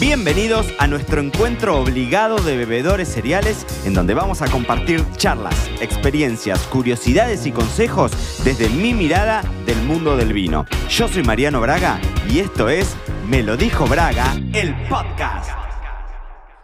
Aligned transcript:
Bienvenidos 0.00 0.66
a 0.78 0.86
nuestro 0.86 1.20
encuentro 1.20 1.78
obligado 1.78 2.38
de 2.38 2.56
bebedores 2.56 3.06
cereales, 3.06 3.66
en 3.84 3.92
donde 3.92 4.14
vamos 4.14 4.40
a 4.40 4.50
compartir 4.50 5.04
charlas, 5.18 5.68
experiencias, 5.82 6.66
curiosidades 6.68 7.44
y 7.44 7.52
consejos 7.52 8.10
desde 8.42 8.70
mi 8.70 8.94
mirada 8.94 9.42
del 9.66 9.76
mundo 9.82 10.16
del 10.16 10.32
vino. 10.32 10.64
Yo 10.88 11.06
soy 11.06 11.22
Mariano 11.22 11.60
Braga 11.60 12.00
y 12.30 12.38
esto 12.38 12.70
es 12.70 12.96
Me 13.28 13.42
lo 13.42 13.58
dijo 13.58 13.86
Braga, 13.86 14.32
el 14.54 14.74
podcast. 14.88 15.50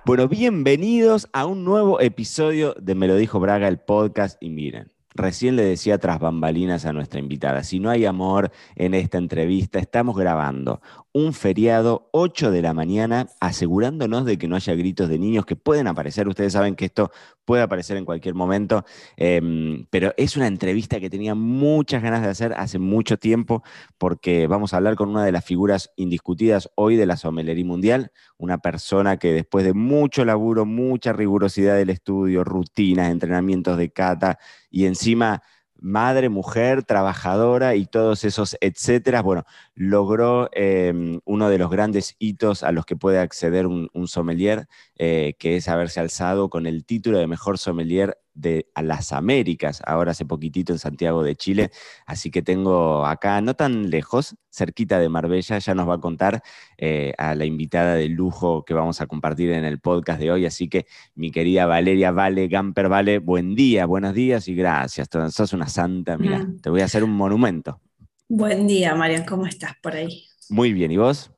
Bueno, 0.07 0.29
bienvenidos 0.29 1.29
a 1.34 1.45
un 1.45 1.62
nuevo 1.62 2.00
episodio 2.00 2.75
de 2.80 2.95
Me 2.95 3.07
lo 3.07 3.16
dijo 3.16 3.39
Braga, 3.39 3.68
el 3.68 3.79
podcast. 3.79 4.43
Y 4.43 4.48
miren, 4.48 4.96
Recién 5.16 5.57
le 5.57 5.64
decía 5.64 5.96
tras 5.96 6.18
bambalinas 6.18 6.84
a 6.84 6.93
nuestra 6.93 7.21
invitada, 7.21 7.64
si 7.64 7.80
no 7.80 7.89
hay 7.89 8.05
amor 8.05 8.53
en 8.75 8.93
esta 8.93 9.16
entrevista, 9.16 9.79
estamos 9.79 10.14
grabando 10.14 10.82
un 11.17 11.33
feriado 11.33 12.11
8 12.12 12.51
de 12.51 12.61
la 12.61 12.75
mañana, 12.75 13.30
asegurándonos 13.41 14.27
de 14.27 14.37
que 14.37 14.48
no 14.48 14.57
haya 14.57 14.74
gritos 14.74 15.09
de 15.09 15.19
niños 15.19 15.47
que 15.47 15.57
pueden 15.57 15.87
aparecer. 15.87 16.29
Ustedes 16.29 16.52
saben 16.52 16.77
que 16.77 16.84
esto 16.84 17.11
puede 17.47 17.62
aparecer 17.62 17.97
en 17.97 18.05
cualquier 18.05 18.34
momento, 18.34 18.84
em, 19.16 19.87
pero 19.88 20.12
es 20.19 20.37
una 20.37 20.47
entrevista 20.47 21.01
que 21.01 21.09
tenía 21.09 21.34
muchas 21.34 22.02
ganas 22.02 22.21
de 22.21 22.29
hacer 22.29 22.52
hace 22.59 22.79
mucho 22.79 23.16
tiempo, 23.16 23.62
porque 23.97 24.47
vamos 24.47 24.74
a 24.74 24.77
hablar 24.77 24.95
con 24.95 25.09
una 25.09 25.24
de 25.24 25.33
las 25.33 25.43
figuras 25.43 25.91
indiscutidas 25.97 26.69
hoy 26.74 26.97
de 26.97 27.07
la 27.07 27.16
somelería 27.16 27.65
mundial, 27.65 28.12
una 28.37 28.59
persona 28.59 29.16
que 29.16 29.33
después 29.33 29.65
de 29.65 29.73
mucho 29.73 30.23
laburo, 30.27 30.66
mucha 30.66 31.15
rigurosidad 31.15 31.77
del 31.77 31.88
estudio, 31.88 32.45
rutinas, 32.45 33.10
entrenamientos 33.10 33.79
de 33.79 33.88
cata 33.88 34.38
y 34.71 34.85
encima 34.85 35.43
madre, 35.86 36.28
mujer, 36.28 36.82
trabajadora 36.82 37.76
y 37.76 37.86
todos 37.86 38.24
esos 38.24 38.56
etcétera, 38.60 39.22
bueno, 39.22 39.45
logró 39.74 40.48
em, 40.52 41.20
uno 41.24 41.48
de 41.48 41.59
los 41.59 41.70
grandes 41.70 42.16
hitos 42.18 42.64
a 42.64 42.72
los 42.72 42.84
que 42.86 42.96
puede 42.96 43.20
acceder 43.20 43.66
un, 43.66 43.88
sommelier, 44.09 44.66
eh, 44.98 45.34
que 45.38 45.56
es 45.56 45.68
haberse 45.68 46.01
alzado 46.01 46.51
con 46.51 46.66
el 46.66 46.84
título 46.84 47.18
de 47.18 47.28
mejor 47.28 47.59
sommelier 47.59 48.18
de 48.37 48.68
las 48.80 49.12
Américas, 49.12 49.82
ahora 49.84 50.12
hace 50.12 50.24
poquitito 50.24 50.73
en 50.73 50.79
Santiago 50.79 51.23
de 51.23 51.34
Chile. 51.34 51.70
Así 52.06 52.30
que 52.30 52.43
tengo 52.43 53.04
acá, 53.06 53.40
no 53.40 53.54
tan 53.54 53.90
lejos, 53.90 54.37
cerquita 54.51 54.98
de 54.98 55.09
Marbella, 55.09 55.59
ya 55.59 55.74
nos 55.74 55.88
va 55.88 55.95
a 55.95 56.01
contar 56.01 56.43
eh, 56.78 57.12
a 57.18 57.34
la 57.34 57.45
invitada 57.45 57.95
de 57.95 58.09
lujo 58.09 58.65
que 58.65 58.74
vamos 58.74 59.01
a 59.01 59.06
compartir 59.06 59.51
en 59.51 59.65
el 59.65 59.80
podcast 59.80 60.20
de 60.20 60.30
hoy. 60.30 60.46
Así 60.46 60.68
que 60.68 60.87
mi 61.15 61.30
querida 61.30 61.66
Valeria 61.66 62.10
Vale, 62.10 62.48
Gamper 62.48 62.88
Vale, 62.88 63.18
buen 63.18 63.54
día, 63.54 63.87
buenos 63.87 64.15
días 64.15 64.47
y 64.48 64.54
gracias. 64.54 65.09
Sos 65.31 65.53
una 65.53 65.69
santa, 65.69 66.16
mira, 66.19 66.38
mm. 66.38 66.60
te 66.60 66.71
voy 66.71 66.82
a 66.82 66.84
hacer 66.84 67.03
un 67.03 67.10
monumento. 67.10 67.81
Buen 68.28 68.66
día, 68.66 68.94
Marian, 68.94 69.25
¿cómo 69.25 69.47
estás 69.47 69.72
por 69.82 69.94
ahí? 69.94 70.25
Muy 70.50 70.72
bien, 70.72 70.91
¿y 70.91 70.97
vos? 70.97 71.31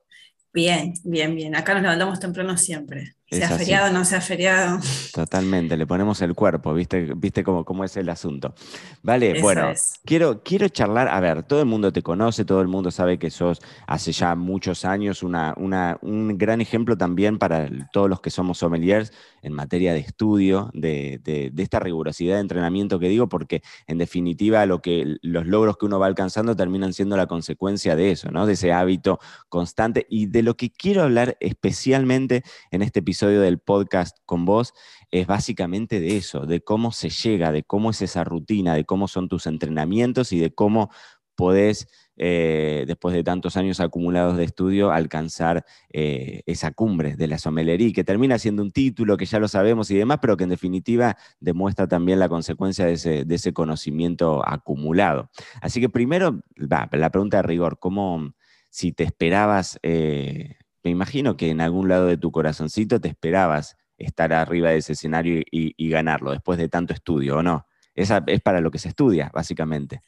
Bien, 0.53 0.95
bien, 1.05 1.35
bien. 1.35 1.55
Acá 1.55 1.75
nos 1.75 1.83
levantamos 1.83 2.19
temprano 2.19 2.57
siempre. 2.57 3.15
Sea 3.31 3.51
feriado, 3.51 3.93
no 3.93 4.07
sea 4.07 4.23
feriado. 4.23 4.81
Totalmente, 5.13 5.77
le 5.77 5.87
ponemos 5.87 6.23
el 6.23 6.35
cuerpo, 6.35 6.73
¿viste, 6.73 7.13
viste 7.15 7.45
cómo, 7.45 7.63
cómo 7.63 7.85
es 7.85 7.95
el 7.99 8.09
asunto? 8.09 8.55
Vale, 9.03 9.43
bueno, 9.43 9.71
quiero, 10.07 10.43
quiero 10.43 10.67
charlar, 10.69 11.09
a 11.09 11.21
ver, 11.21 11.43
todo 11.43 11.61
el 11.61 11.67
mundo 11.67 11.93
te 11.93 12.01
conoce, 12.01 12.47
todo 12.47 12.63
el 12.63 12.69
mundo 12.69 12.91
sabe 12.91 13.19
que 13.19 13.31
sos 13.31 13.61
hace 13.87 14.13
ya 14.13 14.35
muchos 14.35 14.87
años 14.87 15.23
una, 15.23 15.53
una, 15.59 15.99
un 16.01 16.39
gran 16.39 16.63
ejemplo 16.63 16.97
también 16.97 17.39
para 17.39 17.69
todos 17.93 18.09
los 18.09 18.23
que 18.23 18.31
somos 18.31 18.59
sommeliers 18.59 19.13
en 19.43 19.53
materia 19.53 19.93
de 19.93 20.01
estudio, 20.01 20.71
de, 20.73 21.21
de, 21.23 21.51
de, 21.53 21.63
esta 21.63 21.81
rigurosidad 21.81 22.37
de 22.37 22.41
entrenamiento 22.41 22.99
que 22.99 23.11
digo, 23.11 23.29
porque 23.29 23.63
en 23.87 23.99
definitiva 23.99 24.65
lo 24.65 24.81
que, 24.81 25.17
los 25.21 25.47
logros 25.47 25.77
que 25.77 25.85
uno 25.85 25.99
va 25.99 26.07
alcanzando 26.07 26.57
terminan 26.57 26.95
siendo 26.95 27.15
la 27.19 27.27
consecuencia 27.27 27.95
de 27.95 28.11
eso, 28.11 28.31
¿no? 28.31 28.47
De 28.47 28.55
ese 28.55 28.73
hábito 28.73 29.21
constante 29.51 30.07
y 30.09 30.27
de 30.27 30.43
lo 30.43 30.57
que 30.57 30.71
quiero 30.71 31.03
hablar 31.03 31.37
especialmente 31.41 32.43
en 32.71 32.81
este 32.81 33.01
episodio 33.01 33.18
del 33.27 33.59
podcast 33.59 34.17
con 34.25 34.45
vos 34.45 34.75
es 35.11 35.27
básicamente 35.27 36.01
de 36.01 36.17
eso, 36.17 36.47
de 36.47 36.61
cómo 36.61 36.93
se 36.93 37.11
llega, 37.11 37.51
de 37.53 37.65
cómo 37.65 37.91
es 37.91 38.03
esa 38.03 38.25
rutina, 38.25 38.75
de 38.75 38.85
cómo 38.85 39.09
son 39.09 39.29
tus 39.29 39.47
entrenamientos 39.47 40.33
y 40.33 40.39
de 40.39 40.55
cómo 40.55 40.91
podés, 41.35 41.87
eh, 42.17 42.85
después 42.87 43.15
de 43.15 43.23
tantos 43.23 43.57
años 43.57 43.79
acumulados 43.81 44.37
de 44.37 44.45
estudio, 44.45 44.91
alcanzar 44.91 45.65
eh, 45.93 46.43
esa 46.47 46.73
cumbre 46.73 47.15
de 47.17 47.29
la 47.29 47.39
somelería, 47.39 47.93
que 47.93 48.03
termina 48.03 48.39
siendo 48.39 48.63
un 48.63 48.73
título 48.73 49.17
que 49.17 49.25
ya 49.25 49.39
lo 49.39 49.47
sabemos 49.47 49.91
y 49.91 49.97
demás, 49.97 50.19
pero 50.21 50.37
que 50.37 50.45
en 50.45 50.51
definitiva 50.51 51.17
demuestra 51.39 51.87
también 51.87 52.19
la 52.19 52.29
consecuencia 52.29 52.87
de 52.87 52.93
ese, 53.29 53.53
conocimiento 53.53 54.43
acumulado. 54.47 55.31
Así 55.61 55.81
que 55.81 55.89
primero, 55.89 56.41
la 56.57 56.89
pregunta 56.89 57.39
de 57.39 57.43
rigor, 57.45 57.79
¿cómo, 57.79 58.35
si 58.71 58.93
te 58.93 59.05
esperabas... 59.05 59.79
Eh, 59.83 60.57
me 60.83 60.91
imagino 60.91 61.37
que 61.37 61.51
en 61.51 61.61
algún 61.61 61.89
lado 61.89 62.07
de 62.07 62.17
tu 62.17 62.31
corazoncito 62.31 63.01
te 63.01 63.09
esperabas 63.09 63.77
estar 63.99 64.33
arriba 64.33 64.71
de 64.71 64.79
ese 64.79 64.93
escenario 64.93 65.43
y, 65.51 65.91
ganarlo 65.91 66.31
después 66.31 66.59
de 66.59 66.69
tanto 66.69 66.95
estudio, 66.95 67.39
¿o 67.39 67.43
no? 67.43 67.67
Esa 67.95 68.23
es 68.29 68.41
para 68.41 68.61
lo 68.61 68.71
que 68.71 68.79
se 68.79 68.89
estudia, 68.89 69.29
básicamente. 69.35 70.03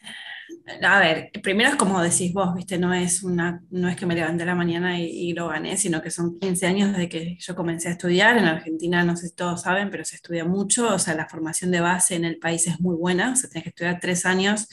A 0.83 1.01
ver, 1.01 1.33
primero 1.43 1.71
es 1.71 1.77
como 1.77 2.01
decís 2.01 2.33
vos, 2.33 2.55
¿viste? 2.55 2.79
No 2.79 2.95
es, 2.95 3.25
una, 3.25 3.61
no 3.71 3.89
es 3.89 3.97
que 3.97 4.07
me 4.07 4.15
levanté 4.15 4.45
la 4.45 4.55
mañana 4.55 5.01
y, 5.01 5.33
lo 5.33 5.49
gané, 5.49 5.77
sino 5.77 6.01
que 6.01 6.11
son 6.11 6.39
15 6.39 6.67
años 6.67 6.93
desde 6.93 7.09
que 7.09 7.37
yo 7.41 7.57
comencé 7.57 7.89
a 7.89 7.93
estudiar. 7.93 8.39
En 8.39 8.45
Argentina, 8.45 9.03
no 9.03 9.17
sé 9.17 9.29
si 9.29 9.35
todos 9.35 9.63
saben, 9.63 9.91
pero 9.91 10.05
se 10.05 10.15
estudia 10.15 10.45
mucho. 10.45 10.95
O 10.95 10.99
sea, 11.01 11.15
la 11.15 11.29
formación 11.29 11.73
de 11.73 11.81
base 11.81 12.15
en 12.15 12.25
el 12.25 12.39
país 12.39 12.69
es 12.69 12.81
muy 12.81 12.95
buena. 12.95 13.33
O 13.33 13.37
sea, 13.37 13.51
tenés 13.51 13.65
que 13.65 13.71
estudiar 13.71 13.99
tres 14.01 14.25
años 14.25 14.69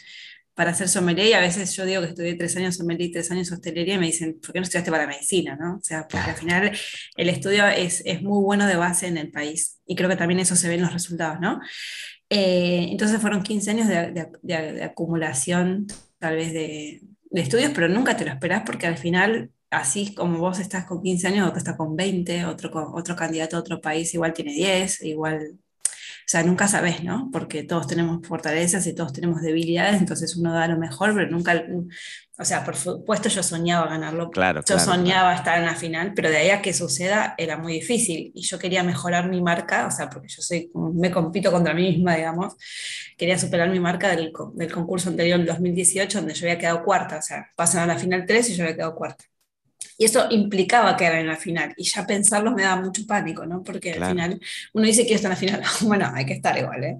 para 0.57 0.71
hacer 0.71 0.89
sommelier 0.89 1.27
y 1.27 1.33
a 1.33 1.39
veces 1.39 1.75
yo 1.75 1.85
digo 1.85 2.01
que 2.01 2.07
estudié 2.07 2.33
tres 2.33 2.57
años 2.57 2.75
sommelier 2.77 3.09
y 3.09 3.11
tres 3.11 3.29
años 3.29 3.51
hostelería 3.51 3.93
y 3.93 3.99
me 3.99 4.07
dicen, 4.07 4.39
¿por 4.41 4.53
qué 4.53 4.59
no 4.59 4.63
estudiaste 4.63 4.89
para 4.89 5.05
medicina? 5.05 5.55
¿no? 5.55 5.75
O 5.75 5.83
sea, 5.83 6.07
porque 6.07 6.31
al 6.31 6.35
final 6.35 6.71
el 7.15 7.29
estudio 7.29 7.67
es, 7.67 8.01
es, 8.07 8.23
muy 8.23 8.41
bueno 8.41 8.65
de 8.65 8.75
base 8.75 9.05
en 9.05 9.17
el 9.17 9.29
país 9.29 9.79
y 9.85 9.95
creo 9.95 10.09
que 10.09 10.15
también 10.15 10.39
eso 10.39 10.55
se 10.55 10.67
ve 10.67 10.73
en 10.73 10.81
los 10.81 10.91
resultados, 10.91 11.39
¿no? 11.39 11.61
Eh, 12.31 12.87
entonces 12.89 13.21
fueron 13.21 13.43
15 13.43 13.69
años 13.69 13.87
de, 13.87 14.29
de, 14.41 14.83
acumulación 14.83 15.85
tal 16.17 16.37
vez 16.37 16.51
de, 16.51 17.03
estudios, 17.33 17.71
pero 17.75 17.87
nunca 17.87 18.17
te 18.17 18.25
lo 18.25 18.31
esperás 18.31 18.63
porque 18.65 18.87
al 18.87 18.97
final 18.97 19.51
así 19.69 20.15
como 20.15 20.39
vos 20.39 20.57
estás 20.57 20.85
con 20.85 21.03
15 21.03 21.27
años, 21.27 21.47
otro 21.47 21.59
está 21.59 21.77
con 21.77 21.95
20, 21.95 22.45
otro, 22.45 22.71
otro 22.95 23.15
candidato 23.15 23.57
a 23.57 23.59
otro 23.59 23.79
país 23.79 24.11
igual 24.15 24.33
tiene 24.33 24.53
10, 24.53 25.03
igual 25.03 25.59
sea, 26.29 26.43
nunca 26.43 26.67
sabes, 26.67 27.05
¿no? 27.05 27.29
Porque 27.31 27.63
todos 27.63 27.87
tenemos 27.87 28.19
fortalezas 28.27 28.85
y 28.85 28.93
todos 28.93 29.13
tenemos 29.13 29.41
debilidades, 29.41 29.99
entonces 30.01 30.35
uno 30.35 30.53
da 30.53 30.67
lo 30.67 30.77
mejor, 30.77 31.13
pero 31.15 31.31
nunca, 31.31 31.63
o 32.37 32.43
sea, 32.43 32.65
por 32.65 32.75
supuesto 32.75 33.29
yo 33.29 33.41
soñaba 33.41 33.87
ganarlo, 33.87 34.29
claro, 34.29 34.61
yo 34.67 34.77
soñaba 34.77 35.33
estar 35.33 35.57
en 35.57 35.65
la 35.65 35.75
final, 35.75 36.11
pero 36.13 36.29
de 36.29 36.35
ahí 36.35 36.49
a 36.49 36.61
que 36.61 36.73
suceda 36.73 37.33
era 37.37 37.57
muy 37.57 37.71
difícil 37.73 38.33
y 38.35 38.41
yo 38.41 38.59
quería 38.59 38.83
mejorar 38.83 39.29
mi 39.29 39.41
marca, 39.41 39.87
o 39.87 39.91
sea, 39.91 40.09
porque 40.09 40.27
yo 40.27 40.41
soy, 40.41 40.69
me 40.75 41.11
compito 41.11 41.49
contra 41.49 41.73
mí 41.73 41.83
misma, 41.93 42.17
digamos, 42.17 42.57
quería 43.17 43.39
superar 43.39 43.69
mi 43.69 43.79
marca 43.79 44.09
del, 44.09 44.33
del 44.55 44.71
concurso 44.73 45.09
anterior, 45.09 45.37
del 45.37 45.47
2018, 45.47 46.17
donde 46.19 46.33
yo 46.33 46.45
había 46.45 46.59
quedado 46.59 46.83
cuarta, 46.83 47.19
o 47.19 47.21
sea, 47.21 47.51
pasan 47.55 47.83
a 47.89 47.93
la 47.93 47.97
final 47.97 48.25
3 48.27 48.49
y 48.49 48.55
yo 48.55 48.63
había 48.63 48.75
quedado 48.75 48.95
cuarta. 48.95 49.23
Y 49.97 50.05
eso 50.05 50.27
implicaba 50.29 50.95
que 50.95 51.05
era 51.05 51.19
en 51.19 51.27
la 51.27 51.35
final. 51.35 51.73
Y 51.75 51.83
ya 51.83 52.05
pensarlo 52.05 52.51
me 52.51 52.61
daba 52.61 52.81
mucho 52.81 53.05
pánico, 53.07 53.45
¿no? 53.45 53.63
Porque 53.63 53.93
al 53.93 54.11
final 54.11 54.39
uno 54.73 54.85
dice 54.85 55.07
que 55.07 55.15
está 55.15 55.27
en 55.27 55.31
la 55.31 55.35
final. 55.37 55.63
bueno, 55.81 56.11
hay 56.13 56.25
que 56.25 56.33
estar 56.33 56.55
igual, 56.57 56.83
¿eh? 56.83 56.97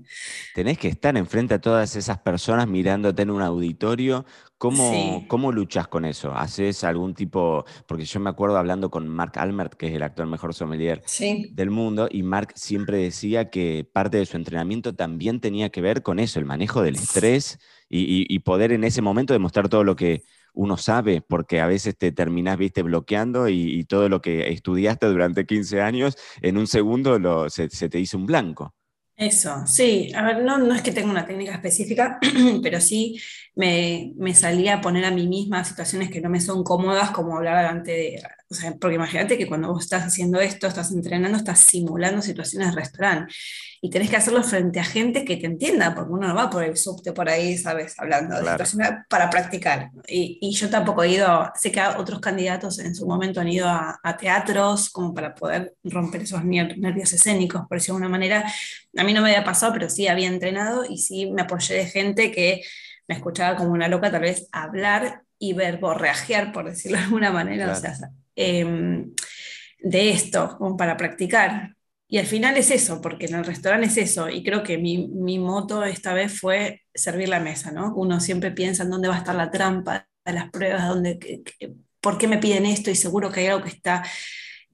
Tenés 0.56 0.80
que 0.80 0.88
estar 0.88 1.16
enfrente 1.16 1.54
a 1.54 1.62
todas 1.62 1.96
esas 1.96 2.18
personas 2.20 2.68
mirándote 2.68 3.22
en 3.22 3.30
un 3.30 3.44
auditorio. 3.44 4.26
¿Cómo, 4.58 5.24
¿Cómo 5.28 5.52
luchas 5.52 5.88
con 5.88 6.04
eso? 6.06 6.34
¿Haces 6.34 6.84
algún 6.84 7.14
tipo.? 7.14 7.64
Porque 7.88 8.06
yo 8.06 8.20
me 8.20 8.32
acuerdo 8.32 8.58
hablando 8.58 8.90
con 8.90 9.08
Mark 9.08 9.34
Almert, 9.36 9.76
que 9.76 9.88
es 9.88 9.94
el 9.94 10.02
actual 10.02 10.28
mejor 10.28 10.56
sommelier 10.56 11.04
del 11.52 11.70
mundo, 11.70 12.08
y 12.10 12.24
Mark 12.24 12.54
siempre 12.56 12.98
decía 12.98 13.52
que 13.52 13.88
parte 13.94 14.18
de 14.18 14.26
su 14.26 14.36
entrenamiento 14.36 14.96
también 14.96 15.40
tenía 15.40 15.70
que 15.70 15.82
ver 15.82 16.02
con 16.02 16.18
eso, 16.18 16.40
el 16.40 16.46
manejo 16.46 16.82
del 16.82 16.96
estrés 16.96 17.60
y, 17.88 18.26
y 18.34 18.40
poder 18.40 18.72
en 18.72 18.84
ese 18.84 19.04
momento 19.04 19.34
demostrar 19.34 19.70
todo 19.70 19.84
lo 19.84 19.96
que 19.96 20.24
uno 20.58 20.76
sabe, 20.76 21.22
porque 21.22 21.62
a 21.62 21.68
veces 21.68 21.96
te 21.98 22.12
terminás, 22.12 22.58
viste, 22.58 22.82
bloqueando 22.82 23.48
y, 23.48 23.86
todo 23.86 24.10
lo 24.10 24.22
que 24.22 24.50
estudiaste 24.52 25.06
durante 25.06 25.46
15 25.46 25.82
años, 25.82 26.18
en 26.42 26.58
un 26.58 26.68
segundo 26.68 27.50
se, 27.50 27.70
te 27.70 28.00
hizo 28.00 28.18
un 28.18 28.26
blanco. 28.26 28.74
Eso, 29.16 29.66
sí. 29.66 30.12
A 30.16 30.24
ver, 30.24 30.44
no, 30.44 30.58
no 30.58 30.74
es 30.74 30.82
que 30.82 30.92
tenga 30.92 31.10
una 31.10 31.26
técnica 31.26 31.54
específica, 31.54 32.20
pero 32.64 32.82
sí 32.82 33.20
me, 33.56 34.14
me 34.18 34.34
salía 34.34 34.76
a 34.76 34.82
poner 34.82 35.06
a 35.06 35.12
mí 35.12 35.28
misma 35.28 35.64
situaciones 35.64 36.10
que 36.10 36.22
no 36.22 36.30
me 36.30 36.42
son 36.42 36.64
cómodas, 36.64 37.12
como 37.12 37.38
hablar 37.38 37.58
delante 37.58 37.92
de... 37.92 38.22
O 38.50 38.56
sea, 38.56 38.74
porque 38.80 38.96
imagínate 38.96 39.38
que 39.38 39.46
cuando 39.46 39.74
vos 39.74 39.84
estás 39.84 40.04
haciendo 40.04 40.40
esto, 40.40 40.68
estás 40.68 40.92
entrenando, 40.92 41.38
estás 41.38 41.60
simulando 41.60 42.22
situaciones 42.22 42.70
de 42.70 42.76
restaurante 42.76 43.34
y 43.82 43.90
tenés 43.90 44.10
que 44.10 44.16
hacerlo 44.16 44.42
frente 44.42 44.80
a 44.80 44.86
gente 44.86 45.26
que 45.26 45.38
te 45.38 45.46
entienda, 45.46 45.94
porque 45.94 46.14
uno 46.14 46.30
no 46.30 46.36
va 46.36 46.50
por 46.50 46.64
el 46.64 46.78
subte 46.78 47.12
por 47.12 47.30
ahí, 47.30 47.58
¿sabes? 47.58 47.96
Hablando 48.00 48.38
de 48.38 48.50
situaciones 48.50 48.92
para 49.10 49.30
practicar. 49.30 49.92
Y, 50.08 50.40
y, 50.42 50.52
yo 50.54 50.70
tampoco 50.70 51.04
he 51.04 51.12
ido, 51.12 51.52
sé 51.56 51.72
que 51.72 51.82
otros 51.98 52.20
candidatos 52.20 52.80
en 52.80 52.96
su 52.96 53.06
momento 53.06 53.42
han 53.42 53.50
ido 53.50 53.68
a, 53.68 54.00
a 54.02 54.18
teatros 54.18 54.90
como 54.90 55.14
para 55.14 55.36
poder 55.36 55.76
romper 55.84 56.22
esos 56.22 56.44
nervios 56.44 57.12
escénicos, 57.14 57.64
por 57.68 57.78
decirlo 57.78 58.00
de 58.00 58.06
alguna 58.06 58.18
manera. 58.18 58.52
A 58.98 59.04
mí 59.04 59.14
no 59.14 59.22
me 59.22 59.30
había 59.30 59.44
pasado, 59.44 59.74
pero 59.74 59.90
sí 59.90 60.08
había 60.08 60.28
entrenado 60.28 60.86
y 60.90 60.98
sí 60.98 61.30
me 61.32 61.42
apoyé 61.44 61.76
de 61.76 61.86
gente 61.86 62.32
que 62.32 62.62
me 63.08 63.16
escuchaba 63.16 63.58
como 63.58 63.72
una 63.72 63.88
loca 63.88 64.12
tal 64.12 64.22
vez 64.22 64.48
hablar 64.52 65.24
y 65.40 65.54
verborreajear, 65.54 66.52
por 66.52 66.66
decirlo 66.66 66.98
de 66.98 67.04
alguna 67.06 67.32
manera. 67.32 67.72
O 67.72 67.76
sea, 67.76 67.94
eh, 68.36 69.06
de 69.80 70.10
esto, 70.10 70.56
como 70.58 70.78
para 70.78 70.98
practicar. 70.98 71.76
Y 72.08 72.20
al 72.20 72.26
final 72.26 72.56
es 72.56 72.72
eso, 72.72 73.02
porque 73.02 73.26
en 73.26 73.36
el 73.36 73.46
restaurante 73.46 73.88
es 73.88 73.98
eso, 73.98 74.30
y 74.30 74.42
creo 74.44 74.64
que 74.64 74.78
mi, 74.78 75.08
mi 75.10 75.40
moto 75.40 75.84
esta 75.84 76.14
vez 76.14 76.40
fue 76.40 76.84
servir 76.94 77.28
la 77.28 77.42
mesa, 77.42 77.72
¿no? 77.72 77.94
Uno 77.96 78.22
siempre 78.22 78.52
piensa 78.52 78.84
en 78.84 78.92
dónde 78.92 79.10
va 79.10 79.16
a 79.16 79.20
estar 79.20 79.36
la 79.36 79.52
trampa 79.52 80.08
de 80.24 80.34
las 80.34 80.50
pruebas, 80.50 80.88
dónde, 80.88 81.44
por 82.00 82.18
qué 82.18 82.28
me 82.28 82.38
piden 82.38 82.66
esto, 82.66 82.90
y 82.90 82.96
seguro 82.96 83.30
que 83.30 83.42
hay 83.42 83.48
algo 83.48 83.64
que 83.64 83.72
está 83.72 84.04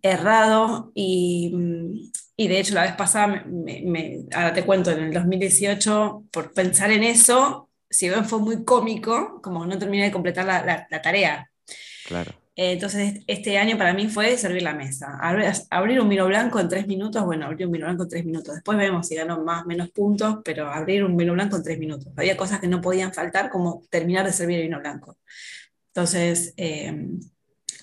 errado, 0.03 0.91
y, 0.93 2.11
y 2.37 2.47
de 2.47 2.59
hecho 2.59 2.75
la 2.75 2.83
vez 2.83 2.93
pasada, 2.93 3.43
me, 3.47 4.25
ahora 4.31 4.53
te 4.53 4.63
cuento, 4.63 4.91
en 4.91 5.05
el 5.05 5.13
2018, 5.13 6.25
por 6.31 6.53
pensar 6.53 6.91
en 6.91 7.03
eso, 7.03 7.67
si 7.93 8.09
bien 8.09 8.25
fue 8.25 8.39
muy 8.39 8.63
cómico, 8.65 9.39
como 9.41 9.65
no 9.65 9.77
terminé 9.77 10.05
de 10.05 10.11
completar 10.11 10.45
la, 10.45 10.87
la 10.89 11.01
tarea. 11.01 11.49
Claro. 12.07 12.33
Eh, 12.55 12.73
entonces, 12.73 13.23
este 13.25 13.57
año 13.57 13.77
para 13.77 13.93
mí 13.93 14.07
fue 14.09 14.37
servir 14.37 14.61
la 14.61 14.75
mesa. 14.75 15.17
Abrir 15.71 15.99
un 15.99 16.09
vino 16.09 16.27
blanco 16.27 16.59
en 16.59 16.69
tres 16.69 16.85
minutos, 16.85 17.25
bueno, 17.25 17.45
abrir 17.47 17.65
un 17.65 17.73
vino 17.73 17.85
blanco 17.85 18.03
en 18.03 18.09
tres 18.09 18.25
minutos. 18.25 18.53
Después 18.53 18.77
vemos 18.77 19.07
si 19.07 19.15
ganó 19.15 19.43
más 19.43 19.65
menos 19.65 19.89
puntos, 19.89 20.37
pero 20.43 20.67
abrir 20.67 21.03
un 21.03 21.17
vino 21.17 21.33
blanco 21.33 21.57
en 21.57 21.63
tres 21.63 21.79
minutos. 21.79 22.13
Había 22.15 22.37
cosas 22.37 22.59
que 22.59 22.67
no 22.67 22.79
podían 22.79 23.13
faltar, 23.13 23.49
como 23.49 23.83
terminar 23.89 24.25
de 24.25 24.33
servir 24.33 24.57
el 24.57 24.63
vino 24.63 24.79
blanco. 24.79 25.17
Entonces, 25.87 26.53
eh, 26.57 26.95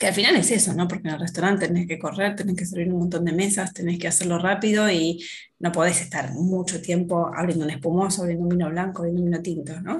que 0.01 0.07
al 0.07 0.15
final 0.15 0.35
es 0.37 0.51
eso, 0.51 0.73
¿no? 0.73 0.89
Porque 0.89 1.09
en 1.09 1.15
el 1.15 1.21
restaurante 1.21 1.69
tenés 1.69 1.87
que 1.87 1.99
correr, 1.99 2.35
tenés 2.35 2.57
que 2.57 2.65
servir 2.65 2.91
un 2.91 3.01
montón 3.01 3.23
de 3.27 3.33
mesas, 3.33 3.75
tenés 3.75 3.99
que 3.99 4.09
hacerlo 4.09 4.39
rápido 4.39 4.91
y 4.91 5.23
no 5.59 5.73
podés 5.73 6.01
estar 6.01 6.33
mucho 6.33 6.81
tiempo 6.81 7.31
abriendo 7.37 7.67
un 7.67 7.71
espumoso, 7.71 8.23
abriendo 8.23 8.45
un 8.45 8.49
vino 8.49 8.71
blanco, 8.71 9.03
abriendo 9.03 9.21
un 9.21 9.31
vino 9.31 9.43
tinto, 9.43 9.79
¿no? 9.83 9.99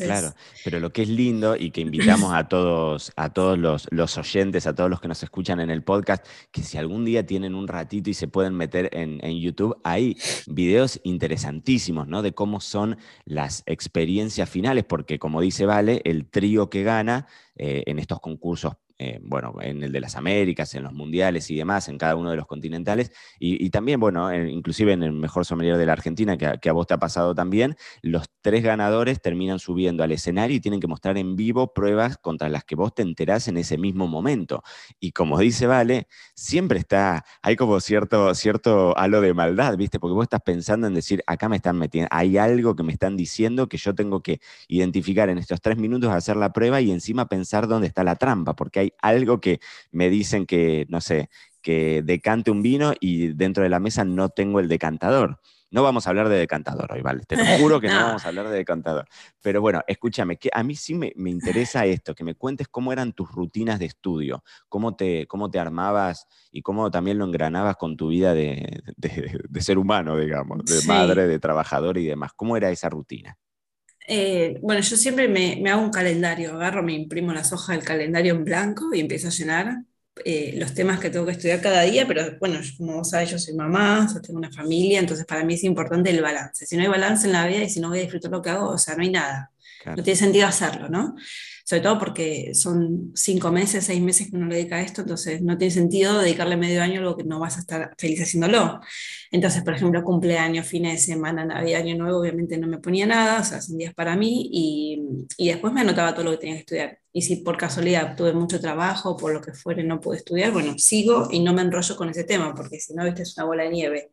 Claro, 0.00 0.34
pero 0.64 0.80
lo 0.80 0.92
que 0.92 1.00
es 1.00 1.08
lindo 1.08 1.56
y 1.56 1.70
que 1.70 1.80
invitamos 1.80 2.34
a 2.34 2.46
todos, 2.46 3.10
a 3.16 3.32
todos 3.32 3.58
los, 3.58 4.18
oyentes, 4.18 4.66
a 4.66 4.74
todos 4.74 4.90
los 4.90 5.00
que 5.00 5.08
nos 5.08 5.22
escuchan 5.22 5.60
en 5.60 5.70
el 5.70 5.82
podcast, 5.82 6.26
que 6.52 6.62
si 6.62 6.76
algún 6.76 7.06
día 7.06 7.24
tienen 7.24 7.54
un 7.54 7.68
ratito 7.68 8.10
y 8.10 8.14
se 8.14 8.28
pueden 8.28 8.54
meter 8.54 8.90
en, 8.92 9.18
en 9.24 9.40
YouTube, 9.40 9.80
hay 9.82 10.18
videos 10.46 11.00
interesantísimos, 11.04 12.06
¿no? 12.06 12.20
De 12.20 12.32
cómo 12.32 12.60
son 12.60 12.98
las 13.24 13.62
experiencias 13.64 14.50
finales, 14.50 14.84
porque 14.84 15.18
como 15.18 15.40
dice 15.40 15.64
Vale, 15.64 16.02
el 16.04 16.28
trío 16.28 16.68
que 16.68 16.82
gana 16.82 17.26
eh, 17.56 17.84
en 17.86 17.98
estos 17.98 18.20
concursos 18.20 18.74
eh, 19.00 19.20
bueno, 19.22 19.54
en 19.60 19.82
el 19.84 19.92
de 19.92 20.00
las 20.00 20.16
Américas, 20.16 20.74
en 20.74 20.82
los 20.82 20.92
mundiales 20.92 21.50
y 21.50 21.56
demás, 21.56 21.88
en 21.88 21.98
cada 21.98 22.16
uno 22.16 22.30
de 22.30 22.36
los 22.36 22.46
continentales, 22.46 23.12
y, 23.38 23.70
también, 23.70 24.00
bueno, 24.00 24.34
inclusive 24.34 24.92
en 24.92 25.04
el 25.04 25.12
mejor 25.12 25.44
sommelier 25.44 25.76
de 25.76 25.86
la 25.86 25.92
Argentina, 25.92 26.36
que 26.36 26.68
a, 26.68 26.72
vos 26.72 26.86
te 26.86 26.94
ha 26.94 26.98
pasado 26.98 27.34
también, 27.34 27.76
los 28.02 28.24
tres 28.40 28.64
ganadores 28.64 29.20
terminan 29.22 29.58
subiendo 29.60 30.02
al 30.02 30.10
escenario 30.10 30.56
y 30.56 30.60
tienen 30.60 30.80
que 30.80 30.88
mostrar 30.88 31.16
en 31.16 31.36
vivo 31.36 31.72
pruebas 31.72 32.18
contra 32.18 32.48
las 32.48 32.64
que 32.64 32.74
vos 32.74 32.94
te 32.94 33.02
enterás 33.02 33.46
en 33.46 33.56
ese 33.56 33.78
mismo 33.78 34.08
momento. 34.08 34.62
Y 34.98 35.12
como 35.12 35.38
dice 35.38 35.66
Vale, 35.66 36.08
siempre 36.34 36.78
está, 36.78 37.24
hay 37.42 37.56
como 37.56 37.78
cierto, 37.80 38.34
cierto 38.34 38.96
halo 38.98 39.20
de 39.20 39.34
maldad, 39.34 39.76
¿viste? 39.76 40.00
Porque 40.00 40.14
vos 40.14 40.24
estás 40.24 40.40
pensando 40.44 40.86
en 40.86 40.94
decir, 40.94 41.22
acá 41.26 41.48
me 41.48 41.56
están 41.56 41.78
metiendo, 41.78 42.08
hay 42.10 42.38
algo 42.38 42.74
que 42.74 42.82
me 42.82 42.92
están 42.92 43.16
diciendo 43.16 43.68
que 43.68 43.76
yo 43.76 43.94
tengo 43.94 44.22
que 44.22 44.40
identificar 44.66 45.28
en 45.28 45.38
estos 45.38 45.60
tres 45.60 45.76
minutos, 45.78 46.10
hacer 46.10 46.36
la 46.36 46.52
prueba 46.52 46.80
y 46.80 46.90
encima 46.90 47.28
pensar 47.28 47.68
dónde 47.68 47.86
está 47.86 48.02
la 48.02 48.16
trampa, 48.16 48.56
porque 48.56 48.80
hay 48.80 48.87
algo 49.00 49.40
que 49.40 49.60
me 49.90 50.10
dicen 50.10 50.46
que, 50.46 50.86
no 50.88 51.00
sé, 51.00 51.28
que 51.62 52.02
decante 52.02 52.50
un 52.50 52.62
vino 52.62 52.92
y 53.00 53.28
dentro 53.34 53.62
de 53.62 53.68
la 53.68 53.80
mesa 53.80 54.04
no 54.04 54.28
tengo 54.30 54.60
el 54.60 54.68
decantador. 54.68 55.40
No 55.70 55.82
vamos 55.82 56.06
a 56.06 56.10
hablar 56.10 56.30
de 56.30 56.36
decantador 56.38 56.90
hoy, 56.92 57.02
¿vale? 57.02 57.24
Te 57.26 57.36
lo 57.36 57.44
juro 57.58 57.78
que 57.80 57.88
no. 57.88 57.94
vamos 57.94 58.24
a 58.24 58.28
hablar 58.28 58.48
de 58.48 58.56
decantador. 58.56 59.06
Pero 59.42 59.60
bueno, 59.60 59.82
escúchame, 59.86 60.38
que 60.38 60.48
a 60.52 60.62
mí 60.62 60.74
sí 60.74 60.94
me, 60.94 61.12
interesa 61.14 61.84
esto, 61.84 62.14
que 62.14 62.24
me 62.24 62.34
cuentes 62.34 62.68
cómo 62.68 62.92
eran 62.92 63.12
tus 63.12 63.30
rutinas 63.30 63.78
de 63.78 63.86
estudio, 63.86 64.42
cómo 64.68 64.96
te, 64.96 65.26
cómo 65.26 65.50
te 65.50 65.58
armabas 65.58 66.26
y 66.50 66.62
cómo 66.62 66.90
también 66.90 67.18
lo 67.18 67.26
engranabas 67.26 67.76
con 67.76 67.96
tu 67.96 68.08
vida 68.08 68.32
de, 68.32 68.82
ser 69.60 69.76
humano, 69.76 70.16
digamos, 70.16 70.64
de 70.64 70.86
madre, 70.86 71.26
de 71.26 71.38
trabajador 71.38 71.98
y 71.98 72.06
demás. 72.06 72.32
¿Cómo 72.34 72.56
era 72.56 72.70
esa 72.70 72.88
rutina? 72.88 73.36
Eh, 74.10 74.58
bueno, 74.62 74.80
yo 74.80 74.96
siempre 74.96 75.28
me, 75.28 75.62
hago 75.70 75.82
un 75.82 75.90
calendario, 75.90 76.54
agarro, 76.54 76.82
me 76.82 76.94
imprimo 76.94 77.30
las 77.34 77.52
hojas 77.52 77.76
del 77.76 77.84
calendario 77.84 78.34
en 78.34 78.42
blanco 78.42 78.94
y 78.94 79.00
empiezo 79.00 79.28
a 79.28 79.30
llenar 79.30 79.82
eh, 80.24 80.54
los 80.56 80.72
temas 80.72 80.98
que 80.98 81.10
tengo 81.10 81.26
que 81.26 81.32
estudiar 81.32 81.60
cada 81.60 81.82
día, 81.82 82.06
pero 82.08 82.38
bueno, 82.40 82.58
como 82.78 82.94
vos 82.94 83.10
sabés, 83.10 83.30
yo 83.30 83.38
soy 83.38 83.54
mamá, 83.54 84.08
tengo 84.22 84.38
una 84.38 84.50
familia, 84.50 84.98
entonces 84.98 85.26
para 85.26 85.44
mí 85.44 85.54
es 85.54 85.64
importante 85.64 86.08
el 86.08 86.22
balance. 86.22 86.66
Si 86.66 86.74
no 86.74 86.82
hay 86.82 86.88
balance 86.88 87.26
en 87.26 87.34
la 87.34 87.46
vida 87.46 87.62
y 87.62 87.68
si 87.68 87.80
no 87.80 87.90
voy 87.90 87.98
a 87.98 88.02
disfrutar 88.02 88.30
lo 88.30 88.40
que 88.40 88.48
hago, 88.48 88.70
o 88.70 88.78
sea, 88.78 88.96
no 88.96 89.02
hay 89.02 89.10
nada. 89.10 89.52
No 89.84 90.02
tiene 90.02 90.16
sentido 90.16 90.46
hacerlo, 90.46 90.88
¿no? 90.88 91.14
Sobre 91.64 91.82
todo 91.82 91.98
porque 91.98 92.54
son 92.54 93.12
cinco 93.14 93.52
meses, 93.52 93.84
seis 93.84 94.00
meses 94.00 94.30
que 94.30 94.36
uno 94.36 94.46
le 94.46 94.56
dedica 94.56 94.76
a 94.76 94.80
esto, 94.80 95.02
entonces 95.02 95.42
no 95.42 95.56
tiene 95.58 95.70
sentido 95.70 96.18
dedicarle 96.18 96.56
medio 96.56 96.82
año 96.82 96.96
a 96.96 97.02
algo 97.02 97.16
que 97.16 97.24
no 97.24 97.38
vas 97.38 97.58
a 97.58 97.60
estar 97.60 97.94
feliz 97.98 98.22
haciéndolo. 98.22 98.80
Entonces, 99.30 99.62
por 99.62 99.74
ejemplo, 99.74 100.02
cumpleaños, 100.04 100.66
fines 100.66 100.92
de 100.92 100.98
semana, 101.14 101.44
Navidad, 101.44 101.82
Año 101.82 101.96
Nuevo, 101.96 102.20
obviamente 102.20 102.56
no 102.58 102.66
me 102.66 102.78
ponía 102.78 103.06
nada, 103.06 103.40
o 103.40 103.44
sea, 103.44 103.60
son 103.60 103.76
días 103.78 103.94
para 103.94 104.16
mí 104.16 104.48
y, 104.52 105.26
y 105.36 105.48
después 105.48 105.72
me 105.72 105.82
anotaba 105.82 106.14
todo 106.14 106.24
lo 106.24 106.30
que 106.32 106.38
tenía 106.38 106.54
que 106.56 106.60
estudiar. 106.60 106.98
Y 107.12 107.22
si 107.22 107.36
por 107.36 107.56
casualidad 107.56 108.16
tuve 108.16 108.32
mucho 108.32 108.60
trabajo, 108.60 109.16
por 109.16 109.32
lo 109.32 109.40
que 109.40 109.52
fuere, 109.52 109.82
no 109.84 110.00
pude 110.00 110.18
estudiar, 110.18 110.52
bueno, 110.52 110.78
sigo 110.78 111.28
y 111.30 111.40
no 111.40 111.52
me 111.52 111.62
enrollo 111.62 111.96
con 111.96 112.08
ese 112.08 112.24
tema, 112.24 112.54
porque 112.54 112.80
si 112.80 112.94
no, 112.94 113.04
viste, 113.04 113.22
es 113.22 113.36
una 113.36 113.46
bola 113.46 113.64
de 113.64 113.70
nieve. 113.70 114.10